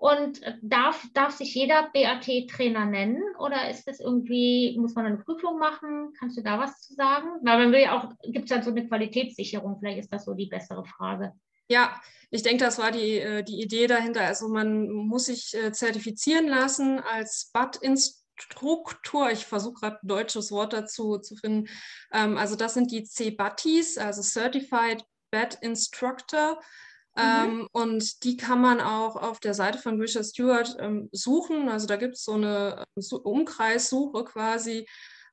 [0.03, 5.57] Und darf, darf sich jeder BAT-Trainer nennen oder ist das irgendwie, muss man eine Prüfung
[5.57, 6.11] machen?
[6.19, 7.29] Kannst du da was zu sagen?
[7.41, 9.79] Weil man will ja auch, gibt es dann so eine Qualitätssicherung?
[9.79, 11.31] Vielleicht ist das so die bessere Frage.
[11.69, 14.25] Ja, ich denke, das war die, äh, die Idee dahinter.
[14.25, 19.31] Also man muss sich äh, zertifizieren lassen als BAT-Instruktor.
[19.31, 21.69] Ich versuche gerade ein deutsches Wort dazu zu finden.
[22.11, 26.59] Ähm, also das sind die C-BATIs, also Certified BAT Instructor.
[27.15, 27.23] Mhm.
[27.23, 31.69] Ähm, und die kann man auch auf der Seite von Richard Stewart ähm, suchen.
[31.69, 34.87] Also da gibt es so eine äh, Umkreissuche quasi.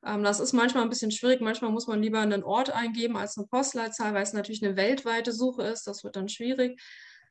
[0.05, 1.41] Ähm, das ist manchmal ein bisschen schwierig.
[1.41, 5.33] Manchmal muss man lieber einen Ort eingeben als eine Postleitzahl, weil es natürlich eine weltweite
[5.33, 5.87] Suche ist.
[5.87, 6.81] Das wird dann schwierig.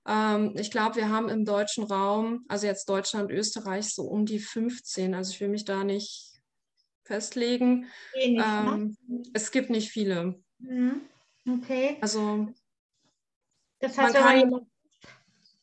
[0.07, 4.39] Ähm, ich glaube, wir haben im deutschen Raum, also jetzt Deutschland, Österreich, so um die
[4.39, 5.13] 15.
[5.13, 6.41] Also ich will mich da nicht
[7.03, 7.87] festlegen.
[8.13, 8.95] Wenig, ne?
[9.05, 10.41] Ähm, es gibt nicht viele.
[10.59, 11.01] Mhm.
[11.47, 11.97] Okay.
[12.01, 12.47] Also
[13.79, 14.67] das heißt, man, kann,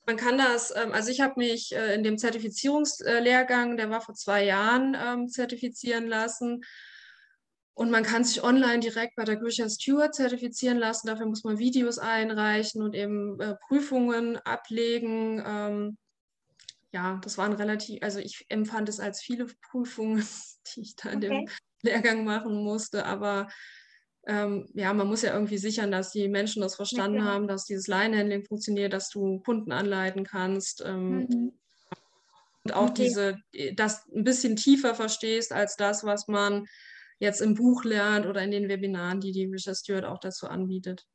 [0.06, 4.14] man kann das, ähm, also ich habe mich äh, in dem Zertifizierungslehrgang, der war vor
[4.14, 6.64] zwei Jahren, ähm, zertifizieren lassen.
[7.74, 11.08] Und man kann sich online direkt bei der Grisha Stewart zertifizieren lassen.
[11.08, 15.42] Dafür muss man Videos einreichen und eben äh, Prüfungen ablegen.
[15.46, 15.98] Ähm,
[16.92, 20.26] ja, das waren relativ, also ich empfand es als viele Prüfungen,
[20.74, 21.28] die ich da in okay.
[21.28, 21.48] dem
[21.82, 23.04] Lehrgang machen musste.
[23.04, 23.48] Aber
[24.26, 27.64] ähm, ja, man muss ja irgendwie sichern, dass die Menschen das verstanden ja, haben, dass
[27.64, 30.82] dieses Line-Handling funktioniert, dass du Kunden anleiten kannst.
[30.84, 31.52] Ähm, mhm.
[32.64, 33.04] Und auch okay.
[33.04, 33.38] diese,
[33.74, 36.66] das ein bisschen tiefer verstehst als das, was man
[37.20, 41.06] jetzt im Buch lernt oder in den Webinaren, die die Richard Stewart auch dazu anbietet.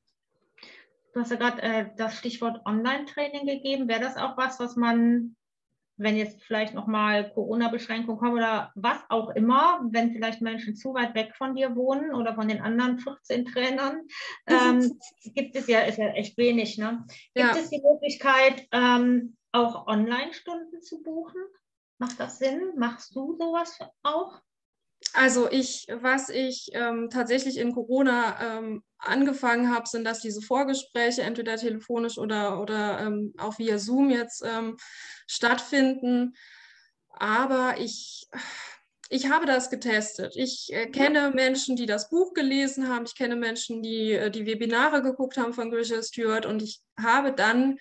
[1.14, 3.90] Du hast ja gerade äh, das Stichwort Online-Training gegeben.
[3.90, 5.36] Wäre das auch was, was man
[6.02, 11.14] wenn jetzt vielleicht nochmal Corona-Beschränkungen kommen oder was auch immer, wenn vielleicht Menschen zu weit
[11.16, 14.02] weg von dir wohnen oder von den anderen 14 Trainern,
[14.48, 15.00] ähm,
[15.36, 16.78] gibt es ja, ist ja echt wenig.
[16.78, 17.06] Ne?
[17.34, 17.56] Gibt ja.
[17.56, 21.42] es die Möglichkeit, ähm, auch Online-Stunden zu buchen?
[22.00, 22.74] Macht das Sinn?
[22.78, 24.42] Machst du sowas auch?
[25.14, 31.24] Also ich, was ich ähm, tatsächlich in Corona ähm, angefangen habe, sind das diese Vorgespräche,
[31.24, 34.78] entweder telefonisch oder, oder ähm, auch via Zoom jetzt ähm,
[35.28, 36.34] stattfinden.
[37.10, 38.28] Aber ich,
[39.10, 40.34] ich habe das getestet.
[40.38, 43.06] Ich äh, kenne Menschen, die das Buch gelesen haben.
[43.06, 46.46] Ich kenne Menschen, die äh, die Webinare geguckt haben von Grisha Stewart.
[46.46, 47.78] Und ich habe dann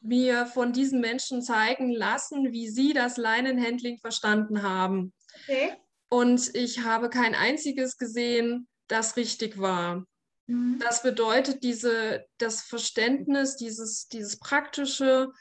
[0.00, 5.12] mir von diesen Menschen zeigen lassen, wie sie das Leinenhandling verstanden haben.
[5.42, 5.76] Okay.
[6.14, 10.06] Und ich habe kein einziges gesehen, das richtig war.
[10.46, 10.78] Mhm.
[10.78, 15.32] Das bedeutet, diese, das Verständnis, dieses, dieses praktische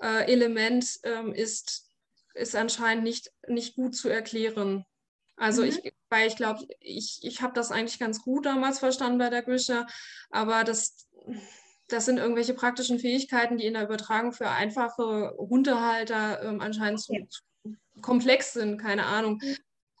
[0.00, 1.90] äh, Element ähm, ist,
[2.32, 4.86] ist anscheinend nicht, nicht gut zu erklären.
[5.36, 5.68] Also mhm.
[5.68, 9.42] ich, weil ich glaube, ich, ich habe das eigentlich ganz gut damals verstanden bei der
[9.42, 9.86] Grisha,
[10.30, 11.06] aber das,
[11.88, 17.26] das sind irgendwelche praktischen Fähigkeiten, die in der Übertragung für einfache Hundehalter ähm, anscheinend okay.
[17.28, 17.42] zu
[18.00, 19.42] komplex sind, keine Ahnung.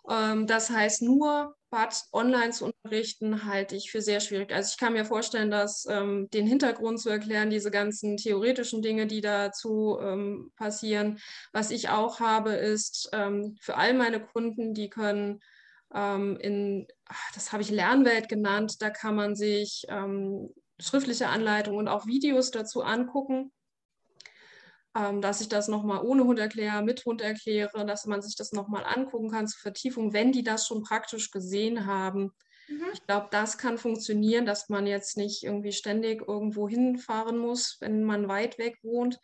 [0.08, 4.52] Ähm, das heißt, nur BAT online zu unterrichten, halte ich für sehr schwierig.
[4.52, 9.06] Also ich kann mir vorstellen, dass ähm, den Hintergrund zu erklären, diese ganzen theoretischen Dinge,
[9.06, 11.18] die dazu ähm, passieren.
[11.52, 15.40] Was ich auch habe, ist ähm, für all meine Kunden, die können
[15.94, 16.86] ähm, in,
[17.34, 22.50] das habe ich Lernwelt genannt, da kann man sich ähm, schriftliche Anleitungen und auch Videos
[22.50, 23.52] dazu angucken
[24.96, 28.52] ähm, dass ich das nochmal ohne Hund erkläre, mit Hund erkläre, dass man sich das
[28.52, 32.32] nochmal angucken kann zur Vertiefung, wenn die das schon praktisch gesehen haben.
[32.68, 32.84] Mhm.
[32.92, 38.04] Ich glaube, das kann funktionieren, dass man jetzt nicht irgendwie ständig irgendwo hinfahren muss, wenn
[38.04, 39.18] man weit weg wohnt.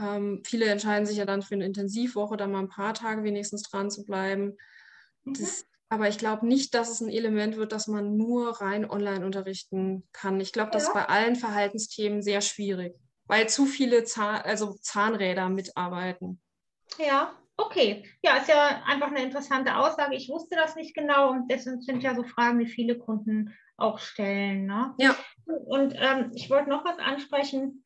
[0.00, 3.62] Ähm, viele entscheiden sich ja dann für eine Intensivwoche, da mal ein paar Tage wenigstens
[3.62, 4.56] dran zu bleiben.
[5.24, 5.34] Mhm.
[5.34, 9.24] Das, aber ich glaube nicht, dass es ein Element wird, dass man nur rein online
[9.24, 10.40] unterrichten kann.
[10.40, 10.72] Ich glaube, ja.
[10.72, 12.94] das ist bei allen Verhaltensthemen sehr schwierig,
[13.28, 16.40] weil zu viele Zahn, also Zahnräder mitarbeiten.
[16.98, 18.04] Ja, okay.
[18.22, 20.16] Ja, ist ja einfach eine interessante Aussage.
[20.16, 23.98] Ich wusste das nicht genau und deswegen sind ja so Fragen, die viele Kunden auch
[23.98, 24.66] stellen.
[24.66, 24.94] Ne?
[24.98, 25.16] Ja.
[25.44, 27.84] Und ähm, ich wollte noch was ansprechen.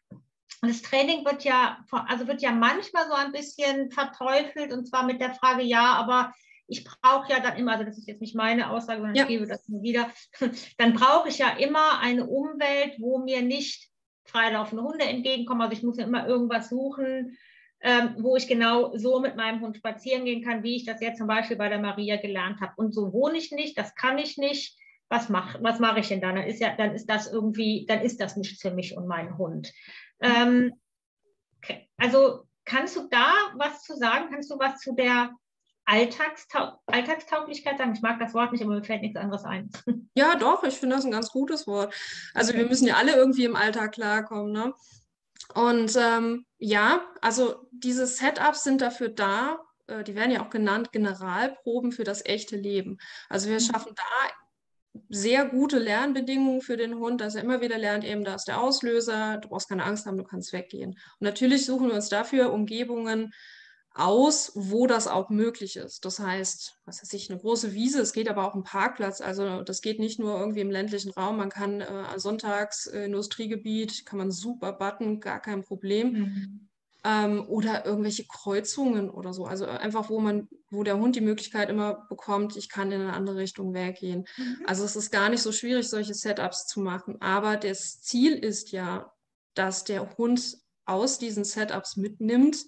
[0.63, 5.21] Das Training wird ja, also wird ja manchmal so ein bisschen verteufelt und zwar mit
[5.21, 6.33] der Frage, ja, aber
[6.69, 9.25] ich brauche ja dann immer, also das ist jetzt nicht meine Aussage, sondern ja.
[9.25, 10.11] ich gebe das nur wieder,
[10.79, 13.92] dann brauche ich ja immer eine Umwelt, wo mir nicht
[14.25, 15.63] freilaufende Hunde entgegenkommen.
[15.63, 17.37] Also ich muss ja immer irgendwas suchen,
[17.81, 21.19] ähm, wo ich genau so mit meinem Hund spazieren gehen kann, wie ich das jetzt
[21.19, 22.73] zum Beispiel bei der Maria gelernt habe.
[22.77, 24.79] Und so wohne ich nicht, das kann ich nicht.
[25.09, 26.37] Was mache was mach ich denn dann?
[26.37, 29.37] Dann ist ja, dann ist das irgendwie, dann ist das nichts für mich und meinen
[29.37, 29.73] Hund.
[30.21, 30.73] Ähm,
[31.99, 34.31] also kannst du da was zu sagen?
[34.31, 35.35] Kannst du was zu der
[35.85, 37.93] Alltagstau Alltagstauglichkeit sagen?
[37.95, 39.71] Ich mag das Wort nicht, aber mir fällt nichts anderes ein.
[40.15, 41.95] Ja, doch, ich finde das ein ganz gutes Wort.
[42.35, 44.53] Also wir müssen ja alle irgendwie im Alltag klarkommen.
[44.53, 44.75] Ne?
[45.55, 50.93] Und ähm, ja, also diese Setups sind dafür da, äh, die werden ja auch genannt
[50.93, 52.99] Generalproben für das echte Leben.
[53.31, 53.61] Also wir mhm.
[53.61, 54.03] schaffen da
[55.09, 58.61] sehr gute Lernbedingungen für den Hund, dass er immer wieder lernt, eben da ist der
[58.61, 60.91] Auslöser, du brauchst keine Angst haben, du kannst weggehen.
[60.91, 63.33] Und natürlich suchen wir uns dafür Umgebungen,
[63.95, 66.05] aus, wo das auch möglich ist.
[66.05, 69.21] Das heißt, was weiß ich, eine große Wiese, es geht aber auch ein Parkplatz.
[69.21, 71.37] Also das geht nicht nur irgendwie im ländlichen Raum.
[71.37, 76.13] Man kann äh, sonntags äh, Industriegebiet, kann man super button, gar kein Problem.
[76.13, 76.69] Mhm.
[77.05, 79.45] Ähm, oder irgendwelche Kreuzungen oder so.
[79.45, 83.13] Also einfach, wo man, wo der Hund die Möglichkeit immer bekommt, ich kann in eine
[83.13, 84.25] andere Richtung weggehen.
[84.37, 84.65] Mhm.
[84.67, 87.21] Also es ist gar nicht so schwierig, solche Setups zu machen.
[87.21, 89.13] Aber das Ziel ist ja,
[89.55, 92.65] dass der Hund aus diesen Setups mitnimmt,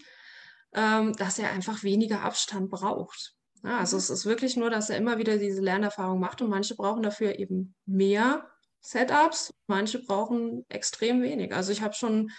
[0.75, 3.35] dass er einfach weniger Abstand braucht.
[3.63, 4.01] Ja, also mhm.
[4.01, 7.39] es ist wirklich nur, dass er immer wieder diese Lernerfahrung macht und manche brauchen dafür
[7.39, 11.55] eben mehr Setups, manche brauchen extrem wenig.
[11.55, 12.31] Also ich habe schon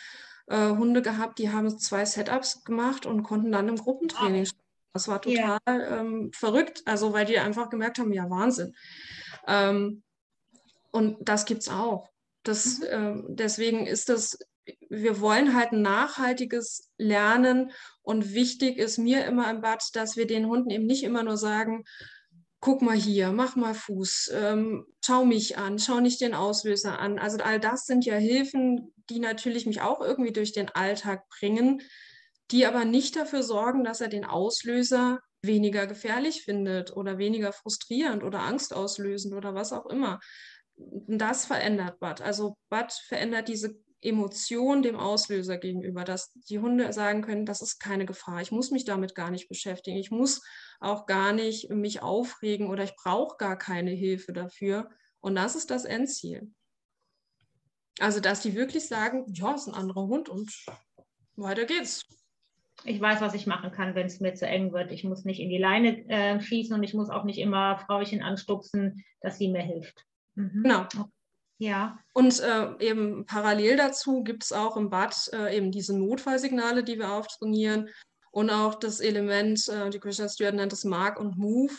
[0.48, 4.46] äh, Hunde gehabt, die haben zwei Setups gemacht und konnten dann im Gruppentraining.
[4.46, 4.62] Ah.
[4.94, 6.00] Das war total ja.
[6.00, 8.76] ähm, verrückt, also weil die einfach gemerkt haben, ja Wahnsinn.
[9.48, 10.04] Ähm,
[10.92, 12.10] und das gibt es auch.
[12.44, 12.86] Das, mhm.
[12.86, 14.38] äh, deswegen ist das
[14.90, 17.72] wir wollen halt ein nachhaltiges Lernen
[18.06, 21.38] und wichtig ist mir immer im Bad, dass wir den Hunden eben nicht immer nur
[21.38, 21.84] sagen,
[22.60, 27.20] guck mal hier, mach mal Fuß, ähm, schau mich an, schau nicht den Auslöser an.
[27.20, 31.82] Also all das sind ja Hilfen, die natürlich mich auch irgendwie durch den Alltag bringen,
[32.52, 38.24] die aber nicht dafür sorgen, dass er den Auslöser weniger gefährlich findet oder weniger frustrierend
[38.24, 40.20] oder angstauslösend oder was auch immer.
[40.76, 42.22] Das verändert Bad.
[42.22, 47.80] Also Bad verändert diese Emotion dem Auslöser gegenüber, dass die Hunde sagen können, das ist
[47.80, 50.42] keine Gefahr, ich muss mich damit gar nicht beschäftigen, ich muss
[50.80, 54.90] auch gar nicht mich aufregen oder ich brauche gar keine Hilfe dafür.
[55.20, 56.52] Und das ist das Endziel.
[58.00, 60.54] Also, dass die wirklich sagen, ja, ist ein anderer Hund und
[61.36, 62.04] weiter geht's.
[62.84, 64.92] Ich weiß, was ich machen kann, wenn es mir zu eng wird.
[64.92, 68.22] Ich muss nicht in die Leine äh, schießen und ich muss auch nicht immer Frauchen
[68.22, 70.06] anstupsen, dass sie mir hilft.
[70.36, 70.64] Mhm.
[70.64, 70.86] Genau.
[71.58, 72.00] Ja.
[72.14, 76.98] Und äh, eben parallel dazu gibt es auch im Bad äh, eben diese Notfallsignale, die
[77.00, 77.90] wir auftrainieren
[78.32, 81.74] und auch das Element, äh, die Christian Stewart nennt es Mark und Move.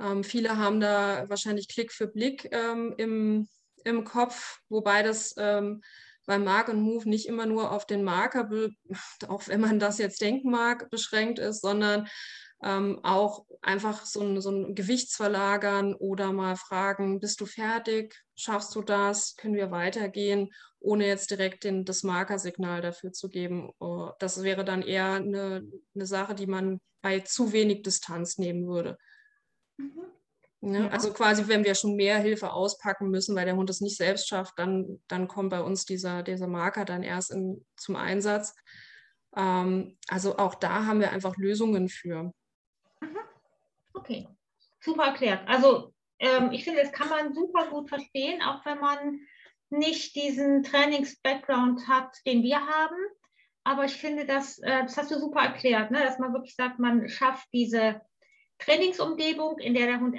[0.00, 3.48] Ähm, viele haben da wahrscheinlich Klick für Blick ähm, im,
[3.84, 5.82] im Kopf, wobei das ähm,
[6.24, 8.48] beim Mark und Move nicht immer nur auf den Marker,
[9.28, 12.08] auch wenn man das jetzt denken mag, beschränkt ist, sondern
[12.62, 18.14] ähm, auch einfach so ein, so ein Gewichtsverlagern oder mal fragen, bist du fertig?
[18.36, 19.36] Schaffst du das?
[19.36, 20.50] Können wir weitergehen?
[20.80, 23.72] Ohne jetzt direkt den, das Markersignal dafür zu geben.
[23.78, 25.62] Oh, das wäre dann eher eine,
[25.94, 28.96] eine Sache, die man bei zu wenig Distanz nehmen würde.
[29.76, 30.02] Mhm.
[30.64, 33.96] Ja, also quasi, wenn wir schon mehr Hilfe auspacken müssen, weil der Hund es nicht
[33.96, 38.54] selbst schafft, dann, dann kommt bei uns dieser, dieser Marker dann erst in, zum Einsatz.
[39.36, 42.32] Ähm, also auch da haben wir einfach Lösungen für.
[43.94, 44.28] Okay,
[44.80, 45.46] super erklärt.
[45.46, 49.20] Also ähm, ich finde, das kann man super gut verstehen, auch wenn man
[49.70, 52.96] nicht diesen Trainings-Background hat, den wir haben.
[53.64, 56.00] Aber ich finde, das, äh, das hast du super erklärt, ne?
[56.00, 58.00] dass man wirklich sagt, man schafft diese
[58.58, 60.16] Trainingsumgebung, in der der Hund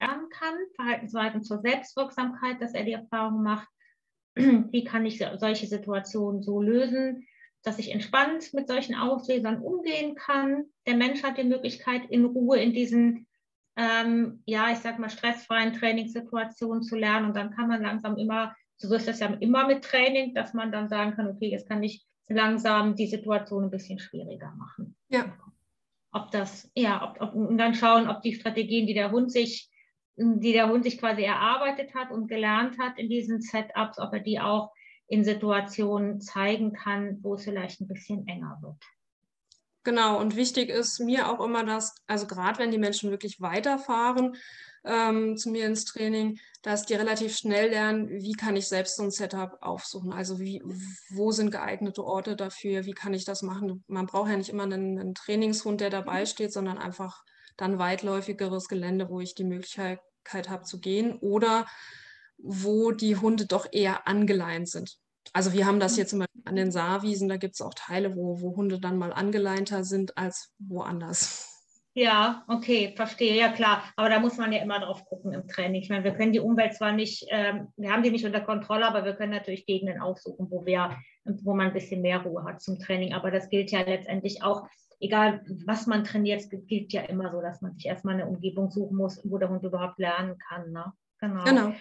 [0.00, 3.68] lernen kann, Verhaltensweisen zur Selbstwirksamkeit, dass er die Erfahrung macht,
[4.34, 7.26] wie kann ich solche Situationen so lösen,
[7.62, 10.64] dass ich entspannt mit solchen Auslesern umgehen kann.
[10.86, 13.26] Der Mensch hat die Möglichkeit, in Ruhe in diesen
[13.80, 17.26] ähm, ja, ich sag mal, stressfreien Trainingssituationen zu lernen.
[17.26, 20.72] Und dann kann man langsam immer, so ist das ja immer mit Training, dass man
[20.72, 24.96] dann sagen kann, okay, jetzt kann ich langsam die Situation ein bisschen schwieriger machen.
[25.08, 25.36] Ja.
[26.12, 29.70] Ob das, ja, ob, ob, und dann schauen, ob die Strategien, die der Hund sich,
[30.16, 34.20] die der Hund sich quasi erarbeitet hat und gelernt hat in diesen Setups, ob er
[34.20, 34.72] die auch
[35.10, 38.76] in Situationen zeigen kann, wo es vielleicht ein bisschen enger wird.
[39.82, 44.36] Genau, und wichtig ist mir auch immer, dass, also gerade wenn die Menschen wirklich weiterfahren
[44.84, 49.02] ähm, zu mir ins Training, dass die relativ schnell lernen, wie kann ich selbst so
[49.02, 50.12] ein Setup aufsuchen.
[50.12, 50.62] Also wie,
[51.10, 53.82] wo sind geeignete Orte dafür, wie kann ich das machen.
[53.88, 56.26] Man braucht ja nicht immer einen, einen Trainingshund, der dabei mhm.
[56.26, 57.24] steht, sondern einfach
[57.56, 60.00] dann weitläufigeres Gelände, wo ich die Möglichkeit
[60.48, 61.66] habe zu gehen oder
[62.42, 64.96] wo die Hunde doch eher angeleint sind.
[65.32, 68.40] Also wir haben das jetzt immer an den Saarwiesen, da gibt es auch Teile, wo,
[68.40, 71.46] wo Hunde dann mal angeleinter sind als woanders.
[71.92, 73.82] Ja, okay, verstehe, ja klar.
[73.96, 75.82] Aber da muss man ja immer drauf gucken im Training.
[75.82, 78.86] Ich meine, wir können die Umwelt zwar nicht, ähm, wir haben die nicht unter Kontrolle,
[78.86, 82.62] aber wir können natürlich Gegenden aufsuchen, wo wir, wo man ein bisschen mehr Ruhe hat
[82.62, 83.12] zum Training.
[83.12, 84.68] Aber das gilt ja letztendlich auch,
[85.00, 88.96] egal was man trainiert, gilt ja immer so, dass man sich erstmal eine Umgebung suchen
[88.96, 90.70] muss, wo der Hund überhaupt lernen kann.
[90.70, 90.92] Ne?
[91.18, 91.44] Genau.
[91.44, 91.72] genau.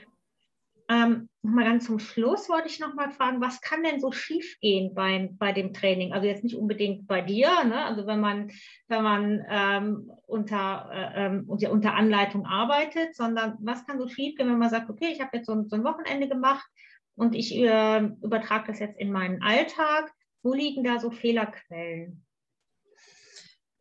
[0.91, 4.95] Ähm, mal ganz zum Schluss wollte ich noch mal fragen, was kann denn so schiefgehen
[4.95, 6.13] beim, bei dem Training?
[6.13, 7.85] Also jetzt nicht unbedingt bei dir, ne?
[7.85, 8.51] also wenn man,
[8.87, 14.57] wenn man ähm, unter, äh, ähm, unter Anleitung arbeitet, sondern was kann so schiefgehen, wenn
[14.57, 16.67] man sagt, okay, ich habe jetzt so ein, so ein, Wochenende gemacht
[17.15, 20.11] und ich äh, übertrage das jetzt in meinen Alltag.
[20.41, 22.25] Wo liegen da so Fehlerquellen?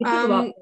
[0.00, 0.52] Ähm,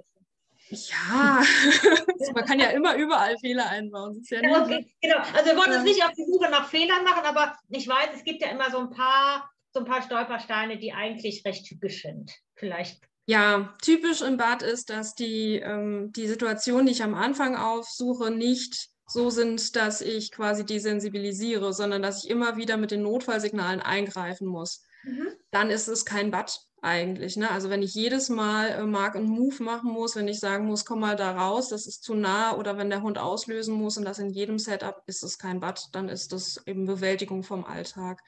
[0.70, 1.42] ja,
[2.34, 4.22] man kann ja immer überall Fehler einbauen.
[4.28, 4.86] Ja ja, okay.
[5.00, 8.10] Genau, also wir wollen uns nicht auf die Suche nach Fehlern machen, aber ich weiß,
[8.16, 12.02] es gibt ja immer so ein paar, so ein paar Stolpersteine, die eigentlich recht typisch
[12.02, 12.32] sind.
[12.54, 13.00] Vielleicht.
[13.26, 18.30] Ja, typisch im Bad ist, dass die, ähm, die Situation, die ich am Anfang aufsuche,
[18.30, 23.80] nicht so sind, dass ich quasi desensibilisiere, sondern dass ich immer wieder mit den Notfallsignalen
[23.80, 24.84] eingreifen muss.
[25.04, 25.28] Mhm.
[25.50, 27.36] Dann ist es kein Bad eigentlich.
[27.36, 27.50] Ne?
[27.50, 30.84] Also wenn ich jedes Mal äh, Mark und Move machen muss, wenn ich sagen muss,
[30.84, 34.04] komm mal da raus, das ist zu nah, oder wenn der Hund auslösen muss und
[34.04, 38.22] das in jedem Setup ist es kein Bad, dann ist das eben Bewältigung vom Alltag.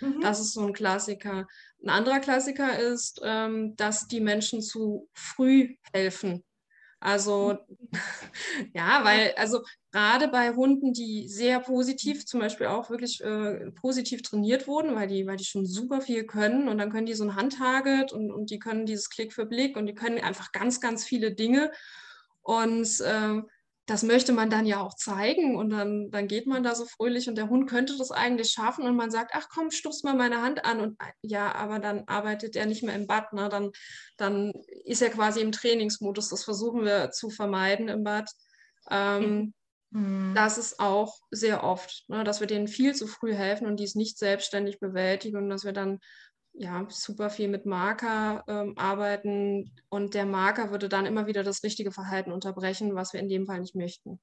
[0.00, 0.20] Mhm.
[0.20, 1.48] Das ist so ein Klassiker.
[1.82, 6.44] Ein anderer Klassiker ist, ähm, dass die Menschen zu früh helfen.
[7.04, 7.58] Also
[8.74, 9.60] ja, weil also
[9.92, 15.08] gerade bei Hunden, die sehr positiv, zum Beispiel auch wirklich äh, positiv trainiert wurden, weil
[15.08, 18.32] die, weil die schon super viel können und dann können die so ein Handtarget und,
[18.32, 21.70] und die können dieses Klick für Blick und die können einfach ganz, ganz viele Dinge.
[22.40, 23.42] Und äh,
[23.86, 27.28] das möchte man dann ja auch zeigen und dann, dann geht man da so fröhlich
[27.28, 30.40] und der Hund könnte das eigentlich schaffen und man sagt, ach komm, stupst mal meine
[30.40, 33.50] Hand an und ja, aber dann arbeitet er nicht mehr im Bad, ne?
[33.50, 33.72] dann,
[34.16, 34.52] dann
[34.84, 38.30] ist er quasi im Trainingsmodus, das versuchen wir zu vermeiden im Bad.
[38.90, 39.52] Ähm,
[39.90, 40.32] mhm.
[40.34, 42.24] Das ist auch sehr oft, ne?
[42.24, 45.64] dass wir denen viel zu früh helfen und die es nicht selbstständig bewältigen und dass
[45.64, 46.00] wir dann
[46.54, 51.62] ja, super viel mit Marker ähm, arbeiten und der Marker würde dann immer wieder das
[51.64, 54.20] richtige Verhalten unterbrechen, was wir in dem Fall nicht möchten.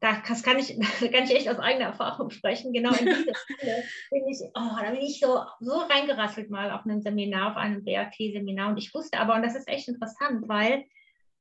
[0.00, 2.72] Das kann ich, da kann ich echt aus eigener Erfahrung sprechen.
[2.72, 6.84] Genau in dieser Stelle bin ich, oh, da bin ich so, so reingerasselt mal auf
[6.84, 8.70] einem Seminar, auf einem BRT-Seminar.
[8.70, 10.84] Und ich wusste aber, und das ist echt interessant, weil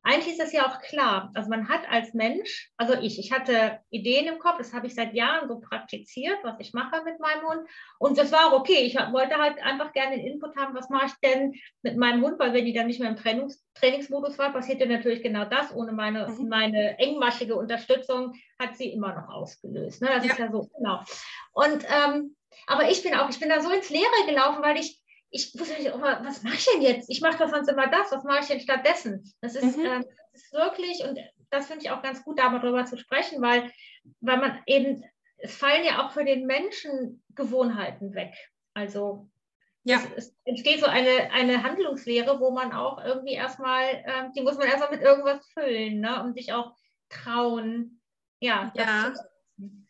[0.03, 1.31] eigentlich ist das ja auch klar.
[1.33, 4.95] Also man hat als Mensch, also ich, ich hatte Ideen im Kopf, das habe ich
[4.95, 7.69] seit Jahren so praktiziert, was ich mache mit meinem Hund.
[7.99, 8.81] Und das war auch okay.
[8.81, 12.37] Ich wollte halt einfach gerne den Input haben, was mache ich denn mit meinem Hund,
[12.37, 15.73] weil wenn die dann nicht mehr im Trainings, Trainingsmodus war, passierte natürlich genau das.
[15.73, 16.49] Ohne meine, mhm.
[16.49, 20.01] meine engmaschige Unterstützung hat sie immer noch ausgelöst.
[20.01, 20.09] Ne?
[20.13, 20.31] Das ja.
[20.33, 20.99] ist ja so, genau.
[21.53, 22.35] Und ähm,
[22.67, 25.01] aber ich bin auch, ich bin da so ins Leere gelaufen, weil ich
[25.33, 27.09] ich wusste nicht, oh, was mache ich denn jetzt?
[27.09, 29.33] Ich mache doch sonst immer das, was mache ich denn stattdessen?
[29.41, 29.85] Das ist, mhm.
[29.85, 31.19] ähm, das ist wirklich, und
[31.49, 33.71] das finde ich auch ganz gut, darüber zu sprechen, weil,
[34.21, 35.03] weil man eben,
[35.37, 38.35] es fallen ja auch für den Menschen Gewohnheiten weg.
[38.75, 39.27] Also
[39.83, 39.97] ja.
[40.15, 44.57] es, es entsteht so eine, eine Handlungslehre, wo man auch irgendwie erstmal, ähm, die muss
[44.57, 46.23] man erstmal mit irgendwas füllen, ne?
[46.23, 46.75] und sich auch
[47.09, 48.01] trauen.
[48.39, 49.13] Ja, ja.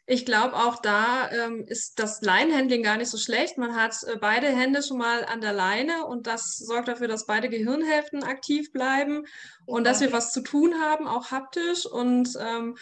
[0.06, 3.58] Ich glaube, auch da ähm, ist das Leinenhandling gar nicht so schlecht.
[3.58, 7.26] Man hat äh, beide Hände schon mal an der Leine und das sorgt dafür, dass
[7.26, 9.26] beide Gehirnhälften aktiv bleiben
[9.66, 12.76] und dass wir was zu tun haben, auch haptisch und ähm,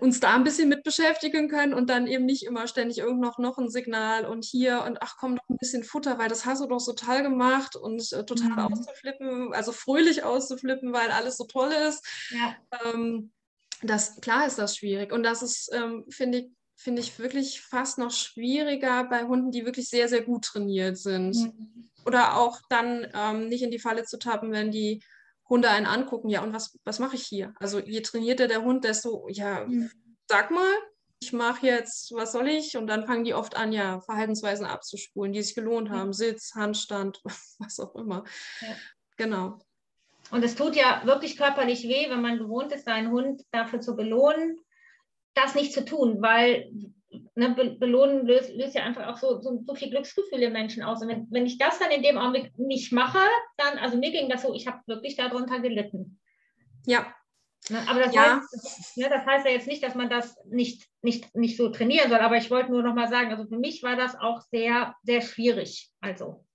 [0.00, 3.38] uns da ein bisschen mit beschäftigen können und dann eben nicht immer ständig irgend noch,
[3.38, 6.62] noch ein Signal und hier und ach komm, noch ein bisschen Futter, weil das hast
[6.62, 8.58] du doch so toll gemacht und äh, total mhm.
[8.58, 12.06] auszuflippen, also fröhlich auszuflippen, weil alles so toll ist.
[12.30, 12.56] Ja.
[12.84, 13.32] Ähm,
[13.82, 15.12] das, klar ist das schwierig.
[15.12, 19.64] Und das ist, ähm, finde ich, finde ich wirklich fast noch schwieriger bei Hunden, die
[19.64, 21.36] wirklich sehr, sehr gut trainiert sind.
[21.36, 21.90] Mhm.
[22.04, 25.02] Oder auch dann ähm, nicht in die Falle zu tappen, wenn die
[25.48, 27.52] Hunde einen angucken, ja, und was, was mache ich hier?
[27.60, 29.90] Also je trainierter der Hund, desto, ja, mhm.
[30.28, 30.72] sag mal,
[31.20, 32.76] ich mache jetzt, was soll ich?
[32.76, 36.12] Und dann fangen die oft an, ja, Verhaltensweisen abzuspulen, die sich gelohnt haben, ja.
[36.12, 37.20] Sitz, Handstand,
[37.58, 38.24] was auch immer.
[38.60, 38.76] Ja.
[39.16, 39.58] Genau.
[40.32, 43.94] Und es tut ja wirklich körperlich weh, wenn man gewohnt ist, seinen Hund dafür zu
[43.94, 44.58] belohnen,
[45.34, 46.72] das nicht zu tun, weil
[47.34, 51.02] ne, Belohnen löst, löst, ja einfach auch so, so, so viel Glücksgefühle Menschen aus.
[51.02, 53.18] Und wenn, wenn ich das dann in dem Augenblick nicht mache,
[53.58, 56.18] dann, also mir ging das so, ich habe wirklich darunter gelitten.
[56.86, 57.14] Ja.
[57.68, 58.40] Ne, aber das, ja.
[58.40, 62.08] heißt, ne, das heißt ja jetzt nicht, dass man das nicht, nicht, nicht so trainieren
[62.08, 64.96] soll, aber ich wollte nur noch mal sagen, also für mich war das auch sehr,
[65.02, 65.90] sehr schwierig.
[66.00, 66.46] Also.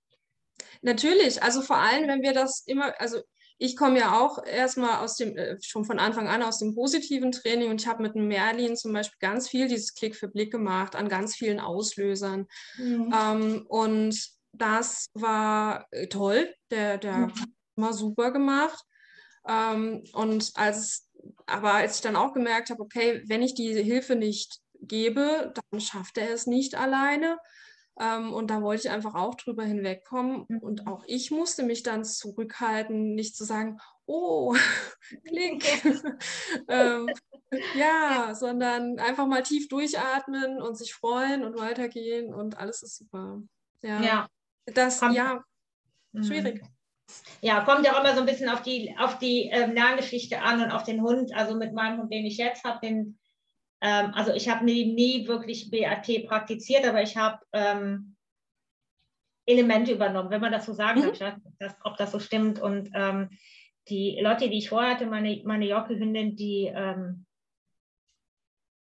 [0.82, 3.20] Natürlich, also vor allem, wenn wir das immer, also
[3.58, 7.32] ich komme ja auch erstmal aus dem, äh, schon von Anfang an aus dem positiven
[7.32, 10.52] Training und ich habe mit dem Merlin zum Beispiel ganz viel dieses Klick für Blick
[10.52, 12.46] gemacht an ganz vielen Auslösern.
[12.76, 13.12] Mhm.
[13.12, 14.16] Ähm, und
[14.52, 16.54] das war äh, toll.
[16.70, 17.24] Der, der mhm.
[17.34, 18.80] hat immer super gemacht.
[19.46, 21.08] Ähm, und als,
[21.46, 25.80] aber als ich dann auch gemerkt habe, okay, wenn ich diese Hilfe nicht gebe, dann
[25.80, 27.38] schafft er es nicht alleine.
[28.00, 30.44] Ähm, und da wollte ich einfach auch drüber hinwegkommen.
[30.48, 30.58] Mhm.
[30.58, 34.54] Und auch ich musste mich dann zurückhalten, nicht zu sagen, oh,
[35.26, 35.64] Klick.
[36.68, 37.08] ähm,
[37.74, 43.40] ja, sondern einfach mal tief durchatmen und sich freuen und weitergehen und alles ist super.
[43.82, 44.00] Ja.
[44.00, 44.28] ja.
[44.66, 45.42] Das, kommt, ja,
[46.12, 46.24] mhm.
[46.24, 46.62] schwierig.
[47.40, 50.62] Ja, kommt ja auch immer so ein bisschen auf die, auf die ähm, Lerngeschichte an
[50.62, 51.34] und auf den Hund.
[51.34, 53.18] Also mit meinem Hund, den ich jetzt habe, den
[53.80, 58.16] ähm, also ich habe nie, nie wirklich BAT praktiziert, aber ich habe ähm,
[59.46, 61.12] Elemente übernommen, wenn man das so sagen mhm.
[61.12, 62.60] kann, dass, ob das so stimmt.
[62.60, 63.30] Und ähm,
[63.88, 67.24] die Lotte, die ich vorher hatte, meine, meine Jocke-Hündin, die, ähm,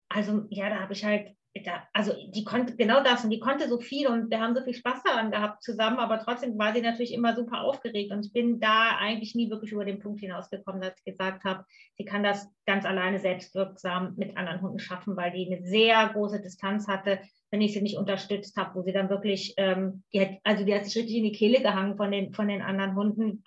[0.10, 3.70] also ja, da habe ich halt da, also die konnte genau das und die konnte
[3.70, 6.82] so viel und wir haben so viel Spaß daran gehabt zusammen, aber trotzdem war sie
[6.82, 10.82] natürlich immer super aufgeregt und ich bin da eigentlich nie wirklich über den Punkt hinausgekommen,
[10.82, 11.66] dass ich gesagt habe,
[11.98, 16.42] sie kann das ganz alleine selbstwirksam mit anderen Hunden schaffen, weil die eine sehr große
[16.42, 17.20] Distanz hatte
[17.54, 20.74] wenn ich sie nicht unterstützt habe, wo sie dann wirklich, ähm, die hat, also die
[20.74, 23.44] hat sich richtig in die Kehle gehangen von den, von den anderen Hunden.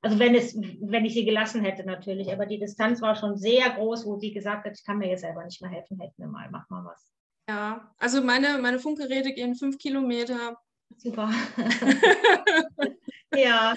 [0.00, 3.68] Also wenn es, wenn ich sie gelassen hätte natürlich, aber die Distanz war schon sehr
[3.68, 6.28] groß, wo sie gesagt hat, ich kann mir jetzt selber nicht mehr helfen, helfen mir
[6.28, 7.06] mal, mach mal was.
[7.50, 10.56] Ja, also meine, meine Funkgeräte gehen fünf Kilometer.
[10.98, 11.32] Super.
[13.34, 13.74] ja.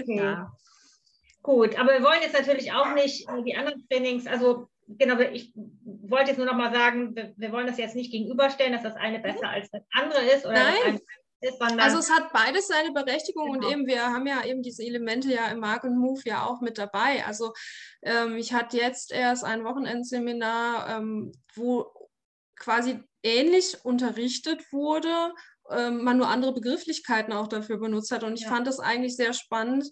[0.00, 0.16] Okay.
[0.18, 0.52] ja.
[1.42, 5.52] Gut, aber wir wollen jetzt natürlich auch nicht die anderen Trainings, also genau, ich
[5.84, 8.94] wollte jetzt nur noch mal sagen, wir, wir, wollen das jetzt nicht gegenüberstellen, dass das
[8.94, 9.22] eine mhm.
[9.22, 10.46] besser als das andere ist.
[10.46, 11.00] Oder Nein.
[11.40, 13.66] Ist, also es hat beides seine Berechtigung genau.
[13.66, 16.60] und eben wir haben ja eben diese Elemente ja im Mark und Move ja auch
[16.60, 17.24] mit dabei.
[17.26, 17.52] Also
[18.02, 22.01] ähm, ich hatte jetzt erst ein Wochenendseminar, ähm, wo
[22.62, 25.34] quasi ähnlich unterrichtet wurde,
[25.70, 28.48] ähm, man nur andere Begrifflichkeiten auch dafür benutzt hat und ich ja.
[28.48, 29.90] fand das eigentlich sehr spannend,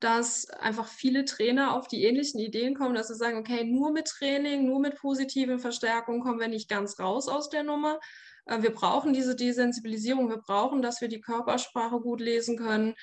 [0.00, 4.06] dass einfach viele Trainer auf die ähnlichen Ideen kommen, dass sie sagen, okay, nur mit
[4.06, 8.00] Training, nur mit positiven Verstärkungen kommen wir nicht ganz raus aus der Nummer.
[8.46, 12.94] Äh, wir brauchen diese Desensibilisierung, wir brauchen, dass wir die Körpersprache gut lesen können.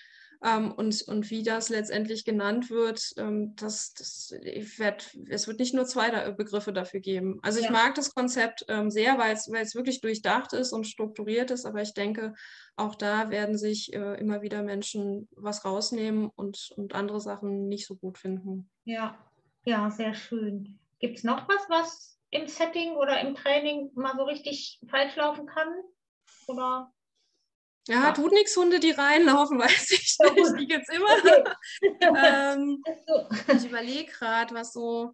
[0.44, 4.32] Ähm, und, und wie das letztendlich genannt wird, ähm, das, das
[4.78, 7.40] werd, es wird nicht nur zwei Begriffe dafür geben.
[7.42, 7.66] Also ja.
[7.66, 11.82] ich mag das Konzept ähm, sehr, weil es wirklich durchdacht ist und strukturiert ist, aber
[11.82, 12.36] ich denke,
[12.76, 17.88] auch da werden sich äh, immer wieder Menschen was rausnehmen und, und andere Sachen nicht
[17.88, 18.70] so gut finden.
[18.86, 19.18] Ja,
[19.66, 20.80] ja, sehr schön.
[21.00, 25.48] Gibt es noch was, was im Setting oder im Training mal so richtig falsch laufen
[25.48, 25.68] kann?
[26.48, 26.92] Oder
[27.88, 30.60] ja, ja, tut nichts Hunde, die reinlaufen, weiß ich ja, nicht.
[30.60, 31.08] Die gibt es immer.
[31.18, 31.56] Okay.
[32.56, 32.84] ähm,
[33.56, 35.14] ich überlege gerade, was so.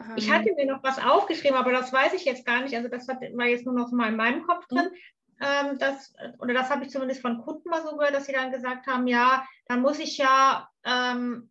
[0.00, 2.76] Ähm, ich hatte mir noch was aufgeschrieben, aber das weiß ich jetzt gar nicht.
[2.76, 4.90] Also das war jetzt nur noch mal in meinem Kopf drin.
[4.90, 4.96] Mhm.
[5.40, 8.50] Ähm, das, oder das habe ich zumindest von Kunden mal so gehört, dass sie dann
[8.50, 11.50] gesagt haben, ja, dann muss ich ja ähm,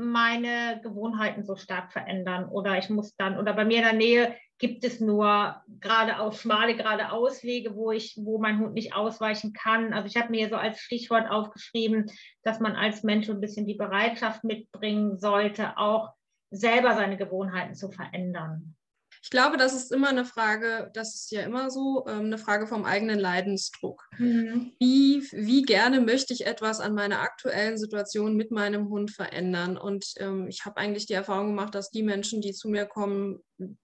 [0.00, 4.36] meine Gewohnheiten so stark verändern oder ich muss dann, oder bei mir in der Nähe
[4.58, 9.92] gibt es nur geradeaus, schmale geradeauswege, wo ich, wo mein Hund nicht ausweichen kann.
[9.92, 12.10] Also ich habe mir so als Stichwort aufgeschrieben,
[12.42, 16.12] dass man als Mensch ein bisschen die Bereitschaft mitbringen sollte, auch
[16.50, 18.76] selber seine Gewohnheiten zu verändern.
[19.22, 22.66] Ich glaube, das ist immer eine Frage, das ist ja immer so, ähm, eine Frage
[22.66, 24.08] vom eigenen Leidensdruck.
[24.18, 24.72] Mhm.
[24.78, 29.76] Wie, wie gerne möchte ich etwas an meiner aktuellen Situation mit meinem Hund verändern?
[29.76, 33.40] Und ähm, ich habe eigentlich die Erfahrung gemacht, dass die Menschen, die zu mir kommen,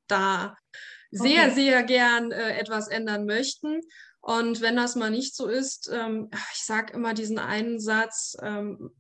[0.07, 0.57] da
[1.11, 1.55] sehr, okay.
[1.55, 3.80] sehr gern äh, etwas ändern möchten.
[4.20, 8.91] Und wenn das mal nicht so ist, ähm, ich sage immer diesen einen Satz, ähm,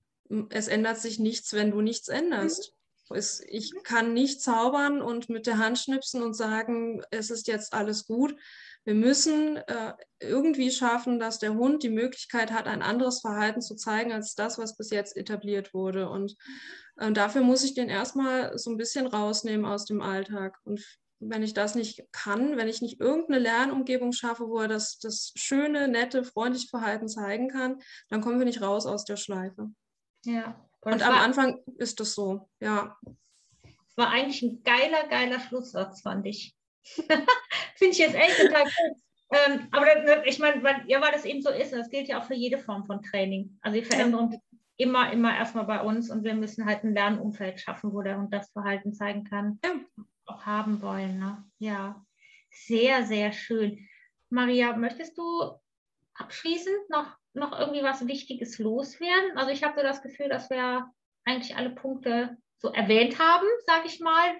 [0.50, 2.75] es ändert sich nichts, wenn du nichts änderst.
[3.10, 7.72] Es, ich kann nicht zaubern und mit der Hand schnipsen und sagen, es ist jetzt
[7.72, 8.36] alles gut.
[8.84, 13.74] Wir müssen äh, irgendwie schaffen, dass der Hund die Möglichkeit hat, ein anderes Verhalten zu
[13.74, 16.08] zeigen als das, was bis jetzt etabliert wurde.
[16.08, 16.36] Und
[16.96, 20.56] äh, dafür muss ich den erstmal so ein bisschen rausnehmen aus dem Alltag.
[20.64, 20.84] Und
[21.18, 25.32] wenn ich das nicht kann, wenn ich nicht irgendeine Lernumgebung schaffe, wo er das, das
[25.34, 29.70] schöne, nette, freundliche Verhalten zeigen kann, dann kommen wir nicht raus aus der Schleife.
[30.24, 30.64] Ja.
[30.92, 32.96] Und, am Anfang ist das so, ja.
[33.88, 36.54] Es war eigentlich ein geiler, geiler Schlusssatz, fand ich.
[36.84, 38.96] Finde ich jetzt echt total cool.
[39.32, 42.34] Ähm, aber ich meine, ja, weil das eben so ist, das gilt ja auch für
[42.34, 43.58] jede Form von Training.
[43.60, 44.38] Also die Veränderung ja.
[44.76, 48.32] immer, immer erstmal bei uns und wir müssen halt ein Lernumfeld schaffen, wo der Hund
[48.32, 49.58] das Verhalten zeigen kann.
[49.64, 49.74] Ja
[50.26, 51.18] auch haben wollen.
[51.18, 51.44] Ne?
[51.58, 52.04] Ja,
[52.50, 53.88] sehr, sehr schön.
[54.28, 55.52] Maria, möchtest du
[56.14, 59.36] abschließend noch, noch irgendwie was Wichtiges loswerden?
[59.36, 60.90] Also ich habe so das Gefühl, dass wir
[61.24, 64.34] eigentlich alle Punkte so erwähnt haben, sage ich mal.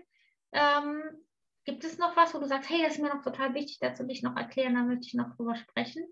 [0.53, 1.03] Ähm,
[1.65, 4.05] gibt es noch was, wo du sagst, hey, das ist mir noch total wichtig, dazu
[4.05, 6.07] dich noch erklären, da möchte ich noch drüber sprechen?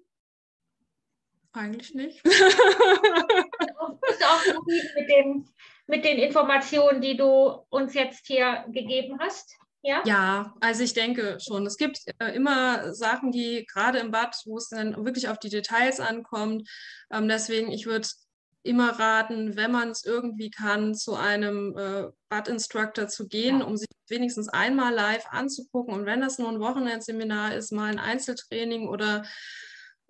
[1.52, 2.22] Eigentlich nicht.
[2.22, 5.48] Bist du auch zufrieden mit, dem,
[5.86, 9.56] mit den Informationen, die du uns jetzt hier gegeben hast?
[9.84, 10.02] Ja?
[10.06, 11.66] ja, also ich denke schon.
[11.66, 15.50] Es gibt äh, immer Sachen, die gerade im Bad, wo es dann wirklich auf die
[15.50, 16.66] Details ankommt.
[17.12, 18.08] Ähm, deswegen, ich würde
[18.62, 23.66] immer raten, wenn man es irgendwie kann, zu einem äh, Bad-Instructor zu gehen, ja.
[23.66, 25.92] um sich wenigstens einmal live anzugucken.
[25.92, 29.24] Und wenn das nur ein Wochenendseminar ist, mal ein Einzeltraining oder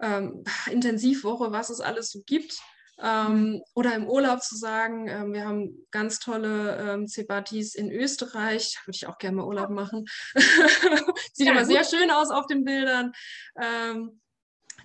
[0.00, 2.60] ähm, Intensivwoche, was es alles so gibt,
[3.02, 8.78] ähm, oder im Urlaub zu sagen, ähm, wir haben ganz tolle ähm, Cebatis in Österreich,
[8.86, 10.06] würde ich auch gerne mal Urlaub machen.
[11.32, 11.70] Sieht ja, immer gut.
[11.70, 13.12] sehr schön aus auf den Bildern.
[13.60, 14.20] Ähm,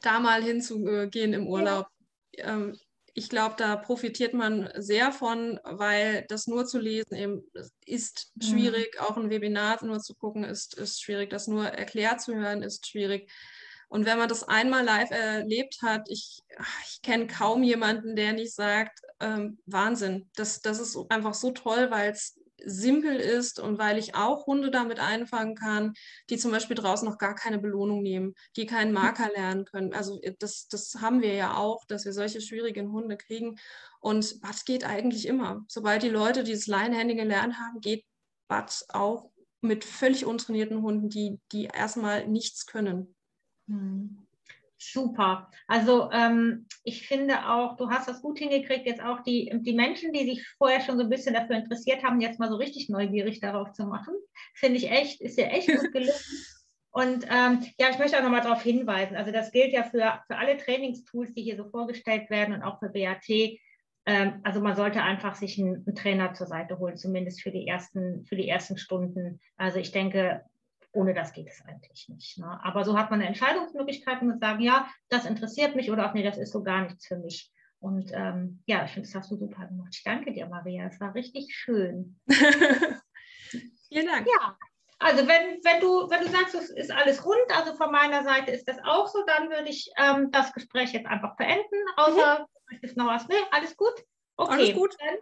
[0.01, 1.87] da mal hinzugehen im Urlaub.
[2.31, 2.53] Ja.
[2.53, 2.77] Ähm,
[3.13, 7.43] ich glaube, da profitiert man sehr von, weil das nur zu lesen eben
[7.85, 8.95] ist schwierig.
[8.95, 9.05] Mhm.
[9.05, 11.29] Auch ein Webinar nur zu gucken ist, ist schwierig.
[11.29, 13.29] Das nur erklärt zu hören ist schwierig.
[13.89, 16.41] Und wenn man das einmal live erlebt hat, ich,
[16.85, 21.89] ich kenne kaum jemanden, der nicht sagt, ähm, Wahnsinn, das, das ist einfach so toll,
[21.89, 25.93] weil es simpel ist und weil ich auch Hunde damit einfangen kann,
[26.29, 29.93] die zum Beispiel draußen noch gar keine Belohnung nehmen, die keinen Marker lernen können.
[29.93, 33.57] Also äh, das, das haben wir ja auch, dass wir solche schwierigen Hunde kriegen.
[33.99, 35.65] Und was geht eigentlich immer?
[35.67, 38.05] Sobald die Leute dieses Leinhändige gelernt haben, geht
[38.47, 39.31] Bad auch
[39.61, 43.15] mit völlig untrainierten Hunden, die, die erstmal nichts können.
[43.69, 44.17] Hm.
[44.81, 45.51] Super.
[45.67, 50.13] Also ähm, ich finde auch, du hast das gut hingekriegt, jetzt auch die, die Menschen,
[50.13, 53.41] die sich vorher schon so ein bisschen dafür interessiert haben, jetzt mal so richtig neugierig
[53.41, 54.13] darauf zu machen.
[54.55, 56.13] Finde ich echt, ist ja echt gut gelungen.
[56.91, 59.15] Und ähm, ja, ich möchte auch nochmal darauf hinweisen.
[59.15, 62.79] Also das gilt ja für, für alle Trainingstools, die hier so vorgestellt werden und auch
[62.79, 63.29] für BAT.
[64.07, 67.67] Ähm, also man sollte einfach sich einen, einen, Trainer zur Seite holen, zumindest für die
[67.67, 69.39] ersten, für die ersten Stunden.
[69.55, 70.41] Also ich denke,
[70.91, 72.37] ohne das geht es eigentlich nicht.
[72.37, 72.59] Ne?
[72.63, 76.23] Aber so hat man eine Entscheidungsmöglichkeit und sagen, ja, das interessiert mich oder auch nee,
[76.23, 77.51] das ist so gar nichts für mich.
[77.79, 79.93] Und ähm, ja, ich finde, das hast du super gemacht.
[79.93, 80.87] Ich danke dir, Maria.
[80.87, 82.19] Es war richtig schön.
[82.27, 84.27] Vielen Dank.
[84.27, 84.57] Ja,
[84.99, 88.51] also wenn, wenn, du, wenn du sagst, es ist alles rund, also von meiner Seite
[88.51, 91.85] ist das auch so, dann würde ich ähm, das Gespräch jetzt einfach beenden.
[91.95, 92.43] Außer, mhm.
[92.43, 93.27] du möchtest noch was?
[93.29, 93.93] Nee, alles gut?
[94.35, 94.51] Okay.
[94.51, 94.93] Alles gut.
[94.99, 95.15] Dann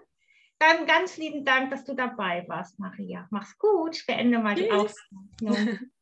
[0.60, 3.28] dann ganz lieben Dank, dass du dabei warst, Maria.
[3.32, 3.98] Mach's gut.
[3.98, 5.80] Ich beende mal die Aufnahme.